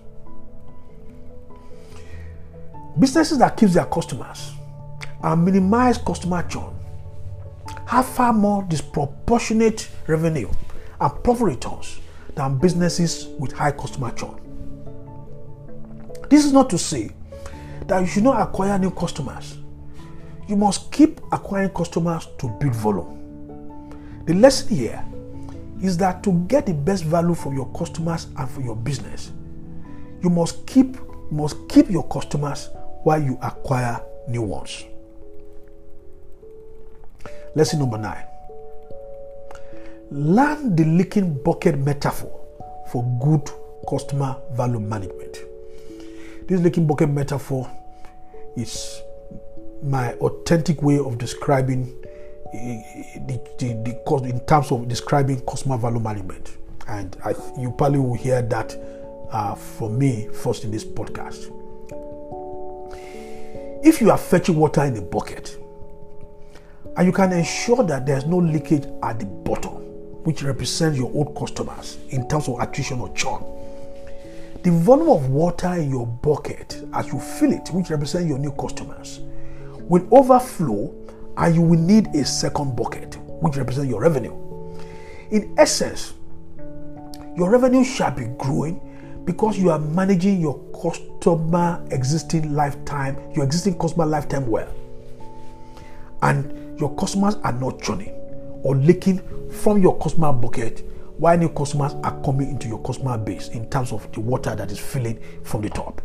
businesses 2.99 3.37
that 3.37 3.55
keep 3.59 3.69
their 3.69 3.85
customers 3.85 4.53
and 5.23 5.45
minimize 5.45 5.99
customer 5.99 6.43
churn 6.49 6.75
have 7.87 8.07
far 8.07 8.33
more 8.33 8.63
disproportionate 8.63 9.91
revenue 10.07 10.49
and 10.99 11.23
profit 11.23 11.49
returns 11.49 12.01
than 12.35 12.57
businesses 12.57 13.27
with 13.39 13.53
high 13.53 13.73
customer 13.73 14.11
churn. 14.13 14.41
This 16.31 16.47
is 16.47 16.53
not 16.55 16.71
to 16.71 16.79
say 16.79 17.11
that 17.89 18.01
you 18.01 18.07
should 18.07 18.25
not 18.25 18.41
acquire 18.41 18.79
new 18.79 18.91
customers 18.91 19.59
you 20.49 20.57
must 20.57 20.91
keep 20.93 21.21
acquiring 21.33 21.71
customers 21.71 22.29
to 22.39 22.49
build 22.61 22.75
volume. 22.75 24.25
The 24.27 24.35
lesson 24.35 24.77
here 24.77 25.05
is 25.83 25.97
that 25.99 26.23
to 26.25 26.33
get 26.49 26.67
the 26.67 26.75
best 26.75 27.05
value 27.05 27.35
for 27.35 27.53
your 27.55 27.67
customers 27.73 28.27
and 28.37 28.49
for 28.51 28.61
your 28.61 28.77
business, 28.77 29.33
you 30.23 30.31
must 30.31 30.67
keep 30.67 30.97
you 30.97 31.37
must 31.37 31.57
keep 31.69 31.91
your 31.91 32.07
customers 32.09 32.69
while 33.03 33.21
you 33.21 33.37
acquire 33.43 34.01
new 34.29 34.43
ones. 34.43 34.85
Lesson 37.55 37.81
number 37.81 37.99
nine. 37.99 38.25
Learn 40.11 40.77
the 40.77 40.85
leaking 40.85 41.43
bucket 41.43 41.79
metaphor 41.79 42.31
for 42.93 43.03
good 43.21 43.51
customer 43.89 44.37
value 44.53 44.79
management. 44.79 45.39
This 46.47 46.61
leaking 46.61 46.87
bucket 46.87 47.11
metaphor 47.11 47.69
is 48.57 49.01
my 49.83 50.15
authentic 50.15 50.83
way 50.83 50.99
of 50.99 51.19
describing 51.19 51.95
eh, 52.53 53.19
the, 53.27 53.41
the, 53.59 53.75
the, 53.85 54.29
in 54.29 54.41
terms 54.47 54.73
of 54.73 54.89
describing 54.89 55.41
customer 55.47 55.77
value 55.77 56.01
management. 56.01 56.57
And 56.89 57.17
I, 57.25 57.35
you 57.59 57.73
probably 57.77 57.99
will 57.99 58.15
hear 58.15 58.43
that 58.43 58.77
uh, 59.31 59.55
from 59.55 59.99
me 59.99 60.29
first 60.29 60.65
in 60.65 60.71
this 60.71 60.85
podcast. 60.85 61.53
If 63.85 64.01
you 64.01 64.11
are 64.11 64.19
fetching 64.19 64.57
water 64.57 64.85
in 64.85 64.97
a 64.97 65.03
bucket 65.03 65.59
and 66.97 67.07
you 67.07 67.13
can 67.13 67.33
ensure 67.33 67.85
that 67.85 68.07
there's 68.07 68.27
no 68.27 68.39
leakage 68.39 68.85
at 69.03 69.19
the 69.19 69.27
bottom, 69.27 69.75
which 70.25 70.43
represents 70.43 70.99
your 70.99 71.13
old 71.13 71.37
customers 71.37 71.99
in 72.09 72.29
terms 72.29 72.49
of 72.49 72.59
attrition 72.61 73.01
or 73.01 73.13
churn, 73.15 73.45
the 74.63 74.71
volume 74.71 75.11
of 75.11 75.29
water 75.31 75.75
in 75.75 75.91
your 75.91 76.07
bucket 76.07 76.83
as 76.95 77.07
you 77.13 77.21
fill 77.21 77.53
it, 77.53 77.69
which 77.69 77.91
represents 77.91 78.29
your 78.29 78.39
new 78.39 78.51
customers, 78.53 79.21
will 79.89 80.07
overflow 80.11 80.95
and 81.37 81.55
you 81.55 81.63
will 81.63 81.79
need 81.79 82.09
a 82.09 82.25
second 82.25 82.77
bucket, 82.77 83.17
which 83.41 83.57
represents 83.57 83.89
your 83.89 84.01
revenue. 84.01 84.35
In 85.31 85.55
essence, 85.59 86.15
your 87.37 87.51
revenue 87.51 87.85
shall 87.85 88.11
be 88.11 88.27
growing 88.39 88.81
because 89.25 89.59
you 89.59 89.71
are 89.71 89.79
managing 89.79 90.41
your 90.41 90.59
customer 90.81 91.85
existing 91.91 92.55
lifetime, 92.55 93.17
your 93.35 93.45
existing 93.45 93.79
customer 93.79 94.07
lifetime 94.07 94.47
well. 94.47 94.73
And 96.23 96.79
your 96.81 96.95
customers 96.97 97.35
are 97.45 97.53
not 97.53 97.83
churning 97.83 98.13
or 98.63 98.77
leaking 98.77 99.21
from 99.51 99.83
your 99.83 99.99
customer 99.99 100.33
bucket 100.33 100.85
while 101.19 101.37
new 101.37 101.49
customers 101.49 101.95
are 102.05 102.21
coming 102.23 102.51
into 102.51 102.69
your 102.69 102.81
customer 102.83 103.19
base 103.19 103.49
in 103.49 103.69
terms 103.71 103.93
of 103.93 104.11
the 104.13 104.21
water 104.21 104.55
that 104.55 104.71
is 104.71 104.79
filling 104.79 105.19
from 105.43 105.63
the 105.63 105.71
top. 105.71 106.01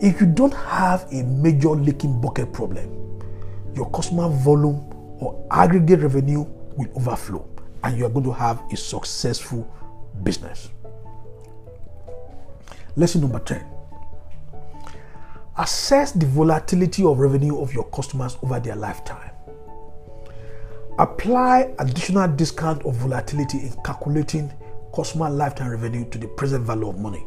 If 0.00 0.20
you 0.20 0.28
don't 0.28 0.54
have 0.54 1.12
a 1.12 1.24
major 1.24 1.70
leaking 1.70 2.20
bucket 2.20 2.52
problem, 2.52 3.20
your 3.74 3.90
customer 3.90 4.28
volume 4.28 4.76
or 5.18 5.44
aggregate 5.50 6.00
revenue 6.00 6.46
will 6.76 6.88
overflow 6.94 7.48
and 7.82 7.98
you 7.98 8.06
are 8.06 8.08
going 8.08 8.24
to 8.24 8.32
have 8.32 8.62
a 8.72 8.76
successful 8.76 9.68
business. 10.22 10.68
Lesson 12.94 13.22
number 13.22 13.40
10 13.40 13.64
Assess 15.56 16.12
the 16.12 16.26
volatility 16.26 17.04
of 17.04 17.18
revenue 17.18 17.60
of 17.60 17.74
your 17.74 17.84
customers 17.90 18.36
over 18.44 18.60
their 18.60 18.76
lifetime. 18.76 19.32
Apply 21.00 21.74
additional 21.80 22.28
discount 22.28 22.86
of 22.86 22.94
volatility 22.94 23.58
in 23.58 23.72
calculating 23.84 24.52
customer 24.94 25.28
lifetime 25.28 25.70
revenue 25.70 26.08
to 26.10 26.18
the 26.18 26.28
present 26.28 26.64
value 26.64 26.88
of 26.88 27.00
money. 27.00 27.26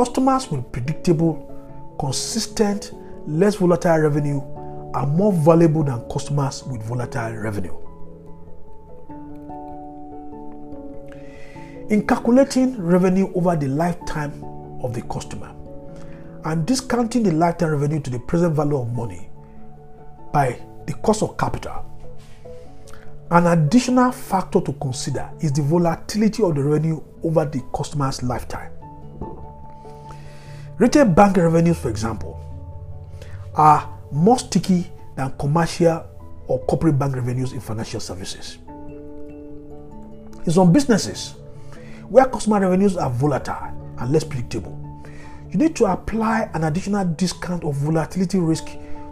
Customers 0.00 0.50
with 0.50 0.72
predictable, 0.72 1.94
consistent, 1.98 2.92
less 3.26 3.56
volatile 3.56 3.98
revenue 3.98 4.40
are 4.94 5.06
more 5.06 5.30
valuable 5.30 5.82
than 5.82 6.00
customers 6.08 6.64
with 6.64 6.82
volatile 6.84 7.34
revenue. 7.36 7.76
In 11.90 12.06
calculating 12.06 12.78
revenue 12.82 13.30
over 13.34 13.54
the 13.56 13.68
lifetime 13.68 14.42
of 14.82 14.94
the 14.94 15.02
customer 15.02 15.54
and 16.46 16.64
discounting 16.64 17.22
the 17.22 17.32
lifetime 17.32 17.72
revenue 17.72 18.00
to 18.00 18.08
the 18.08 18.20
present 18.20 18.54
value 18.56 18.78
of 18.78 18.90
money 18.94 19.28
by 20.32 20.58
the 20.86 20.94
cost 20.94 21.22
of 21.22 21.36
capital, 21.36 21.84
an 23.32 23.48
additional 23.48 24.12
factor 24.12 24.62
to 24.62 24.72
consider 24.80 25.30
is 25.40 25.52
the 25.52 25.60
volatility 25.60 26.42
of 26.42 26.54
the 26.54 26.62
revenue 26.64 27.02
over 27.22 27.44
the 27.44 27.62
customer's 27.74 28.22
lifetime. 28.22 28.72
Retail 30.80 31.04
bank 31.04 31.36
revenues, 31.36 31.78
for 31.78 31.90
example, 31.90 32.40
are 33.54 33.98
more 34.10 34.38
sticky 34.38 34.90
than 35.14 35.30
commercial 35.38 36.06
or 36.46 36.58
corporate 36.60 36.98
bank 36.98 37.14
revenues 37.14 37.52
in 37.52 37.60
financial 37.60 38.00
services. 38.00 38.56
In 40.46 40.50
some 40.50 40.72
businesses, 40.72 41.34
where 42.08 42.24
customer 42.24 42.60
revenues 42.60 42.96
are 42.96 43.10
volatile 43.10 43.94
and 43.98 44.10
less 44.10 44.24
predictable, 44.24 45.04
you 45.50 45.58
need 45.58 45.76
to 45.76 45.84
apply 45.84 46.48
an 46.54 46.64
additional 46.64 47.04
discount 47.04 47.62
of 47.62 47.74
volatility 47.74 48.38
risk 48.38 48.64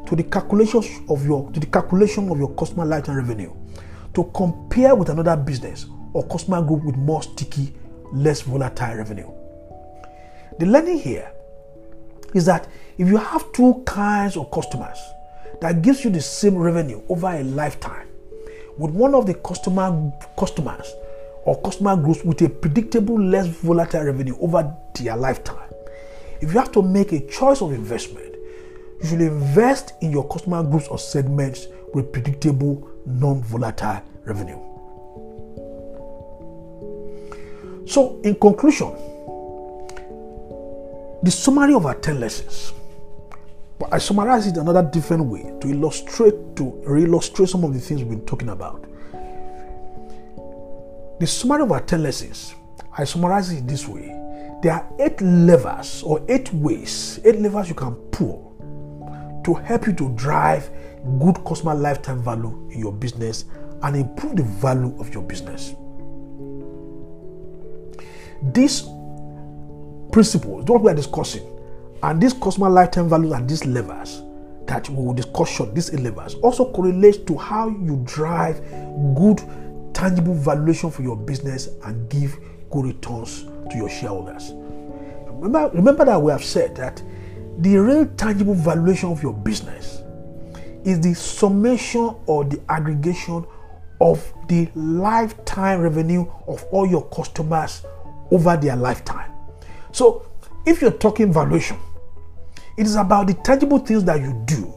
to 0.06 0.16
the 0.16 0.22
calculations 0.22 0.86
of 1.10 1.26
your 1.26 1.52
to 1.52 1.60
the 1.60 1.66
calculation 1.66 2.30
of 2.30 2.38
your 2.38 2.54
customer 2.54 2.86
lifetime 2.86 3.16
revenue 3.16 3.52
to 4.14 4.24
compare 4.34 4.94
with 4.94 5.10
another 5.10 5.36
business 5.36 5.84
or 6.14 6.26
customer 6.28 6.62
group 6.62 6.82
with 6.84 6.96
more 6.96 7.22
sticky, 7.22 7.74
less 8.14 8.40
volatile 8.40 8.96
revenue. 8.96 9.30
The 10.58 10.64
learning 10.64 11.00
here 11.00 11.30
is 12.34 12.46
that 12.46 12.68
if 12.98 13.08
you 13.08 13.16
have 13.16 13.52
two 13.52 13.82
kinds 13.86 14.36
of 14.36 14.50
customers 14.50 14.98
that 15.60 15.82
gives 15.82 16.04
you 16.04 16.10
the 16.10 16.20
same 16.20 16.56
revenue 16.56 17.02
over 17.08 17.28
a 17.28 17.42
lifetime, 17.42 18.06
with 18.76 18.92
one 18.92 19.14
of 19.14 19.26
the 19.26 19.34
customer 19.34 20.12
customers 20.38 20.94
or 21.44 21.60
customer 21.62 21.96
groups 21.96 22.24
with 22.24 22.40
a 22.42 22.48
predictable, 22.48 23.20
less 23.20 23.46
volatile 23.46 24.04
revenue 24.04 24.36
over 24.40 24.74
their 24.94 25.16
lifetime, 25.16 25.68
if 26.40 26.52
you 26.52 26.58
have 26.58 26.70
to 26.72 26.82
make 26.82 27.12
a 27.12 27.26
choice 27.26 27.60
of 27.62 27.72
investment, 27.72 28.36
you 29.02 29.08
should 29.08 29.20
invest 29.20 29.94
in 30.00 30.12
your 30.12 30.26
customer 30.28 30.62
groups 30.62 30.88
or 30.88 30.98
segments 30.98 31.66
with 31.94 32.12
predictable, 32.12 32.88
non-volatile 33.06 34.02
revenue. 34.24 34.58
So, 37.86 38.20
in 38.22 38.34
conclusion, 38.34 38.92
the 41.22 41.30
summary 41.30 41.74
of 41.74 41.86
our 41.86 41.94
10 41.94 42.20
lessons. 42.20 42.72
But 43.78 43.92
I 43.92 43.98
summarize 43.98 44.46
it 44.46 44.56
another 44.56 44.82
different 44.82 45.24
way 45.24 45.52
to 45.60 45.68
illustrate, 45.68 46.56
to 46.56 46.82
illustrate 46.86 47.48
some 47.48 47.64
of 47.64 47.74
the 47.74 47.80
things 47.80 48.02
we've 48.02 48.10
been 48.10 48.26
talking 48.26 48.48
about. 48.48 48.84
The 51.20 51.26
summary 51.26 51.62
of 51.62 51.72
our 51.72 51.80
10 51.80 52.02
lessons, 52.02 52.54
I 52.96 53.04
summarize 53.04 53.52
it 53.52 53.66
this 53.66 53.86
way. 53.88 54.14
There 54.62 54.72
are 54.72 54.88
eight 54.98 55.20
levers 55.20 56.02
or 56.02 56.24
eight 56.28 56.52
ways, 56.52 57.20
eight 57.24 57.40
levers 57.40 57.68
you 57.68 57.74
can 57.74 57.94
pull 58.10 58.48
to 59.44 59.54
help 59.54 59.86
you 59.86 59.92
to 59.94 60.10
drive 60.10 60.70
good 61.20 61.44
customer 61.44 61.74
lifetime 61.74 62.22
value 62.22 62.68
in 62.72 62.80
your 62.80 62.92
business 62.92 63.44
and 63.82 63.96
improve 63.96 64.36
the 64.36 64.42
value 64.42 64.98
of 65.00 65.14
your 65.14 65.22
business. 65.22 65.74
These 68.52 68.82
principles, 70.18 70.64
what 70.64 70.82
we 70.82 70.90
are 70.90 70.96
discussing, 70.96 71.46
and 72.02 72.20
these 72.20 72.32
customer 72.32 72.68
lifetime 72.68 73.08
values 73.08 73.30
and 73.34 73.48
these 73.48 73.64
levers 73.64 74.20
that 74.66 74.88
we 74.90 74.96
will 74.96 75.14
discuss 75.14 75.48
short, 75.48 75.72
these 75.76 75.92
levers, 75.92 76.34
also 76.42 76.72
correlates 76.72 77.18
to 77.18 77.36
how 77.36 77.68
you 77.68 78.02
drive 78.04 78.60
good 79.14 79.40
tangible 79.94 80.34
valuation 80.34 80.90
for 80.90 81.02
your 81.02 81.16
business 81.16 81.68
and 81.84 82.10
give 82.10 82.36
good 82.70 82.86
returns 82.86 83.44
to 83.70 83.76
your 83.76 83.88
shareholders. 83.88 84.50
Remember, 85.28 85.70
remember 85.72 86.04
that 86.04 86.20
we 86.20 86.32
have 86.32 86.42
said 86.42 86.74
that 86.74 87.00
the 87.58 87.76
real 87.76 88.04
tangible 88.16 88.54
valuation 88.54 89.12
of 89.12 89.22
your 89.22 89.34
business 89.34 90.02
is 90.84 91.00
the 91.00 91.14
summation 91.14 92.12
or 92.26 92.42
the 92.42 92.60
aggregation 92.68 93.46
of 94.00 94.32
the 94.48 94.68
lifetime 94.74 95.80
revenue 95.80 96.26
of 96.48 96.64
all 96.72 96.88
your 96.88 97.08
customers 97.10 97.84
over 98.32 98.56
their 98.56 98.74
lifetime. 98.74 99.37
So, 99.92 100.26
if 100.66 100.80
you're 100.80 100.90
talking 100.92 101.32
valuation, 101.32 101.78
it 102.76 102.86
is 102.86 102.96
about 102.96 103.26
the 103.26 103.34
tangible 103.34 103.78
things 103.78 104.04
that 104.04 104.20
you 104.20 104.40
do 104.46 104.72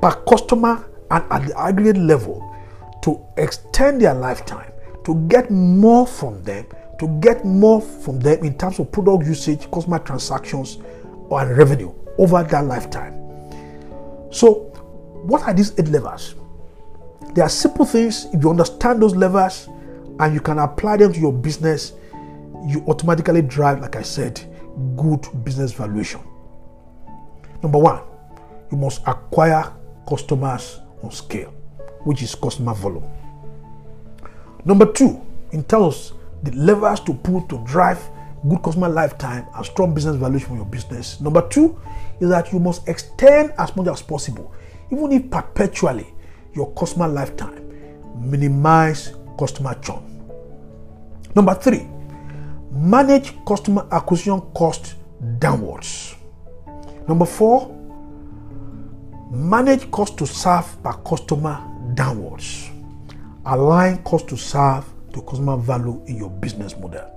per 0.00 0.12
customer 0.28 0.88
and 1.10 1.24
at 1.30 1.46
the 1.46 1.58
aggregate 1.58 1.98
level 1.98 2.54
to 3.02 3.20
extend 3.36 4.00
their 4.00 4.14
lifetime, 4.14 4.72
to 5.04 5.14
get 5.28 5.50
more 5.50 6.06
from 6.06 6.42
them, 6.44 6.66
to 6.98 7.08
get 7.20 7.44
more 7.44 7.80
from 7.80 8.20
them 8.20 8.44
in 8.44 8.56
terms 8.56 8.78
of 8.78 8.90
product 8.92 9.26
usage, 9.26 9.70
customer 9.70 9.98
transactions, 9.98 10.78
and 11.30 11.56
revenue 11.56 11.92
over 12.18 12.42
that 12.42 12.64
lifetime. 12.64 13.14
So, 14.30 14.64
what 15.24 15.42
are 15.42 15.54
these 15.54 15.72
eight 15.78 15.88
levers? 15.88 16.34
They 17.34 17.42
are 17.42 17.48
simple 17.48 17.84
things. 17.84 18.26
If 18.32 18.42
you 18.42 18.50
understand 18.50 19.02
those 19.02 19.14
levers 19.14 19.68
and 20.18 20.34
you 20.34 20.40
can 20.40 20.58
apply 20.58 20.96
them 20.98 21.12
to 21.12 21.20
your 21.20 21.32
business, 21.32 21.92
you 22.66 22.84
automatically 22.86 23.42
drive, 23.42 23.80
like 23.80 23.96
I 23.96 24.02
said, 24.02 24.40
good 24.96 25.26
business 25.44 25.72
valuation. 25.72 26.20
Number 27.62 27.78
one, 27.78 28.00
you 28.70 28.78
must 28.78 29.02
acquire 29.06 29.72
customers 30.08 30.80
on 31.02 31.10
scale, 31.10 31.50
which 32.04 32.22
is 32.22 32.34
customer 32.34 32.74
volume. 32.74 33.08
Number 34.64 34.86
two, 34.86 35.20
in 35.52 35.64
terms 35.64 36.12
the 36.42 36.52
levers 36.52 37.00
to 37.00 37.14
pull 37.14 37.42
to 37.48 37.58
drive 37.64 38.00
good 38.48 38.62
customer 38.62 38.88
lifetime 38.88 39.46
and 39.54 39.66
strong 39.66 39.94
business 39.94 40.16
valuation 40.16 40.48
for 40.48 40.56
your 40.56 40.66
business. 40.66 41.20
Number 41.20 41.46
two 41.48 41.80
is 42.20 42.28
that 42.28 42.52
you 42.52 42.60
must 42.60 42.86
extend 42.88 43.52
as 43.58 43.74
much 43.74 43.88
as 43.88 44.02
possible, 44.02 44.54
even 44.92 45.10
if 45.12 45.30
perpetually, 45.30 46.06
your 46.54 46.72
customer 46.74 47.08
lifetime. 47.08 47.64
Minimize 48.20 49.14
customer 49.38 49.74
churn. 49.82 50.02
Number 51.34 51.54
three, 51.54 51.86
manage 52.70 53.34
customer 53.46 53.86
acquisition 53.90 54.40
cost 54.54 54.94
downwards. 55.38 56.14
Number 57.08 57.24
four, 57.24 57.74
manage 59.30 59.90
cost 59.90 60.18
to 60.18 60.26
serve 60.26 60.82
per 60.82 60.92
customer 60.92 61.62
downwards. 61.94 62.70
Align 63.46 64.02
cost 64.02 64.28
to 64.28 64.36
serve 64.36 64.84
to 65.12 65.22
customer 65.22 65.56
value 65.56 66.02
in 66.06 66.16
your 66.16 66.30
business 66.30 66.76
model. 66.76 67.10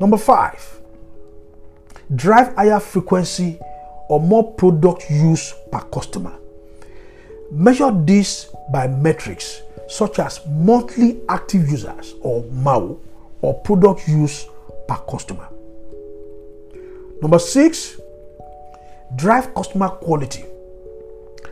Number 0.00 0.16
five, 0.16 0.80
drive 2.14 2.54
higher 2.56 2.80
frequency 2.80 3.58
or 4.08 4.20
more 4.20 4.52
product 4.54 5.08
use 5.10 5.54
per 5.70 5.80
customer. 5.80 6.32
Measure 7.52 7.92
this 8.04 8.48
by 8.72 8.88
metrics 8.88 9.62
such 9.88 10.18
as 10.18 10.40
monthly 10.48 11.20
active 11.28 11.68
users 11.68 12.14
or 12.22 12.42
MAU 12.50 12.98
or 13.42 13.54
product 13.60 14.08
use 14.08 14.46
per 14.88 14.96
customer. 15.08 15.48
Number 17.20 17.38
six, 17.38 18.00
drive 19.14 19.54
customer 19.54 19.88
quality. 19.88 20.44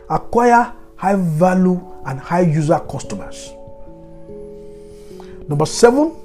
Acquire 0.09 0.73
high 0.95 1.15
value 1.15 1.79
and 2.05 2.19
high 2.19 2.41
user 2.41 2.79
customers. 2.79 3.51
Number 5.47 5.65
seven, 5.65 6.15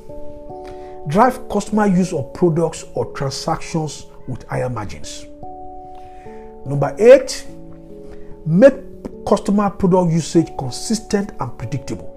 drive 1.08 1.48
customer 1.48 1.86
use 1.86 2.12
of 2.12 2.32
products 2.32 2.84
or 2.94 3.12
transactions 3.12 4.06
with 4.26 4.42
higher 4.48 4.68
margins. 4.68 5.26
Number 6.64 6.94
eight, 6.98 7.46
make 8.44 8.74
customer 9.26 9.70
product 9.70 10.12
usage 10.12 10.48
consistent 10.58 11.30
and 11.40 11.56
predictable. 11.58 12.12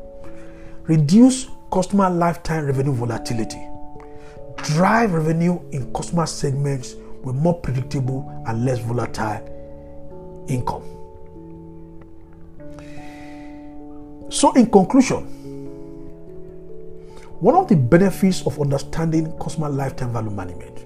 Reduce 0.84 1.48
customer 1.72 2.10
lifetime 2.10 2.66
revenue 2.66 2.94
volatility. 2.94 3.62
Drive 4.64 5.14
revenue 5.14 5.60
in 5.72 5.94
customer 5.94 6.26
segments 6.26 6.96
with 7.24 7.36
more 7.36 7.60
predictable 7.60 8.44
and 8.48 8.66
less 8.66 8.80
volatile 8.80 10.46
income. 10.50 10.84
So, 14.30 14.54
in 14.54 14.70
conclusion, 14.70 15.26
one 17.40 17.56
of 17.56 17.68
the 17.68 17.76
benefits 17.76 18.46
of 18.46 18.60
understanding 18.60 19.32
customer 19.40 19.70
lifetime 19.70 20.12
value 20.12 20.30
management 20.30 20.86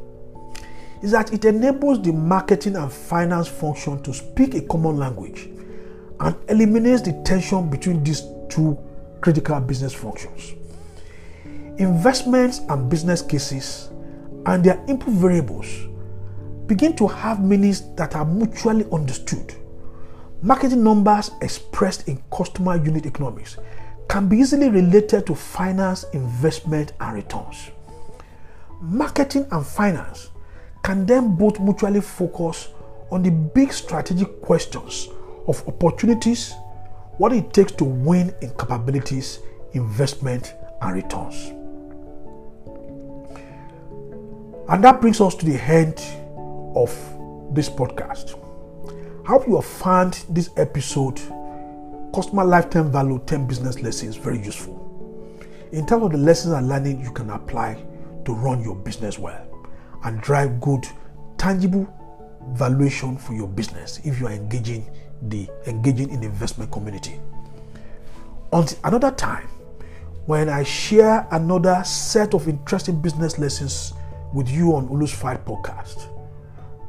is 1.02 1.12
that 1.12 1.34
it 1.34 1.44
enables 1.46 2.02
the 2.02 2.14
marketing 2.14 2.76
and 2.76 2.92
finance 2.92 3.48
function 3.48 4.02
to 4.04 4.14
speak 4.14 4.54
a 4.56 4.62
common 4.62 4.98
language 4.98 5.50
and 6.20 6.36
eliminates 6.48 7.02
the 7.02 7.12
tension 7.26 7.70
between 7.70 8.04
these 8.04 8.22
two 8.50 8.78
critical 9.20 9.60
business 9.60 9.94
functions. 9.94 10.54
Investments 11.78 12.60
and 12.70 12.88
business 12.88 13.22
cases 13.24 13.90
and 14.46 14.64
their 14.64 14.84
input 14.88 15.14
variables 15.14 15.68
begin 16.68 16.96
to 16.96 17.08
have 17.08 17.44
meanings 17.44 17.96
that 17.96 18.16
are 18.16 18.26
mutually 18.26 18.86
understood. 18.92 19.56
Marketing 20.44 20.84
numbers 20.84 21.32
expressed 21.42 22.08
in 22.08 22.22
customer 22.32 22.76
unit 22.76 23.06
economics 23.06 23.58
can 24.08 24.28
be 24.28 24.38
easily 24.38 24.70
related 24.70 25.26
to 25.26 25.34
finance, 25.34 26.04
investment, 26.14 26.94
and 27.00 27.16
returns. 27.16 27.72
Marketing 28.80 29.48
and 29.52 29.66
finance 29.66 30.30
can 30.84 31.06
then 31.06 31.36
both 31.36 31.60
mutually 31.60 32.02
focus 32.02 32.70
on 33.10 33.24
the 33.24 33.32
big 33.32 33.74
strategic 33.74 34.42
questions 34.42 35.08
of 35.48 35.68
opportunities, 35.68 36.54
what 37.18 37.34
it 37.34 37.52
takes 37.54 37.72
to 37.72 37.86
win 37.86 38.34
in 38.42 38.50
capabilities, 38.58 39.40
investment, 39.74 40.54
and 40.82 40.94
returns. 40.94 41.63
And 44.70 44.82
that 44.84 45.02
brings 45.02 45.20
us 45.20 45.36
to 45.36 45.46
the 45.46 45.62
end 45.62 46.02
of 46.76 46.90
this 47.54 47.70
podcast. 47.70 48.40
Hope 49.28 49.46
you 49.46 49.56
have 49.56 49.66
found 49.66 50.24
this 50.30 50.50
episode, 50.56 51.18
Customer 52.16 52.46
Lifetime 52.46 52.90
Value 52.90 53.22
10 53.26 53.46
Business 53.46 53.82
Lessons, 53.82 54.16
very 54.16 54.42
useful. 54.42 54.80
In 55.74 55.86
terms 55.86 56.04
of 56.04 56.12
the 56.14 56.18
lessons 56.18 56.54
and 56.54 56.70
learning 56.70 57.02
you 57.02 57.12
can 57.12 57.30
apply 57.32 57.84
to 58.24 58.34
run 58.34 58.64
your 58.64 58.76
business 58.76 59.20
well 59.20 59.46
and 60.06 60.22
drive 60.22 60.62
good, 60.62 60.88
tangible 61.38 61.86
valuation 62.52 63.18
for 63.18 63.34
your 63.34 63.48
business 63.48 64.00
if 64.06 64.20
you 64.20 64.28
are 64.28 64.34
engaging 64.34 64.90
the 65.24 65.50
engaging 65.68 66.10
in 66.10 66.22
the 66.22 66.28
investment 66.28 66.72
community. 66.72 67.20
Until 68.54 68.78
another 68.86 69.12
time, 69.12 69.48
when 70.26 70.48
I 70.48 70.64
share 70.64 71.28
another 71.32 71.84
set 71.84 72.34
of 72.34 72.48
interesting 72.48 73.02
business 73.02 73.40
lessons 73.40 73.94
with 74.34 74.50
you 74.50 74.76
on 74.76 74.90
Ulu's 74.90 75.14
Fight 75.14 75.46
podcast, 75.46 76.08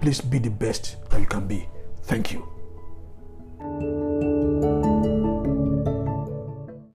please 0.01 0.21
be 0.21 0.39
the 0.39 0.51
best 0.51 0.97
that 1.11 1.21
you 1.21 1.27
can 1.27 1.47
be. 1.47 1.69
Thank 2.03 2.33
you. 2.33 4.34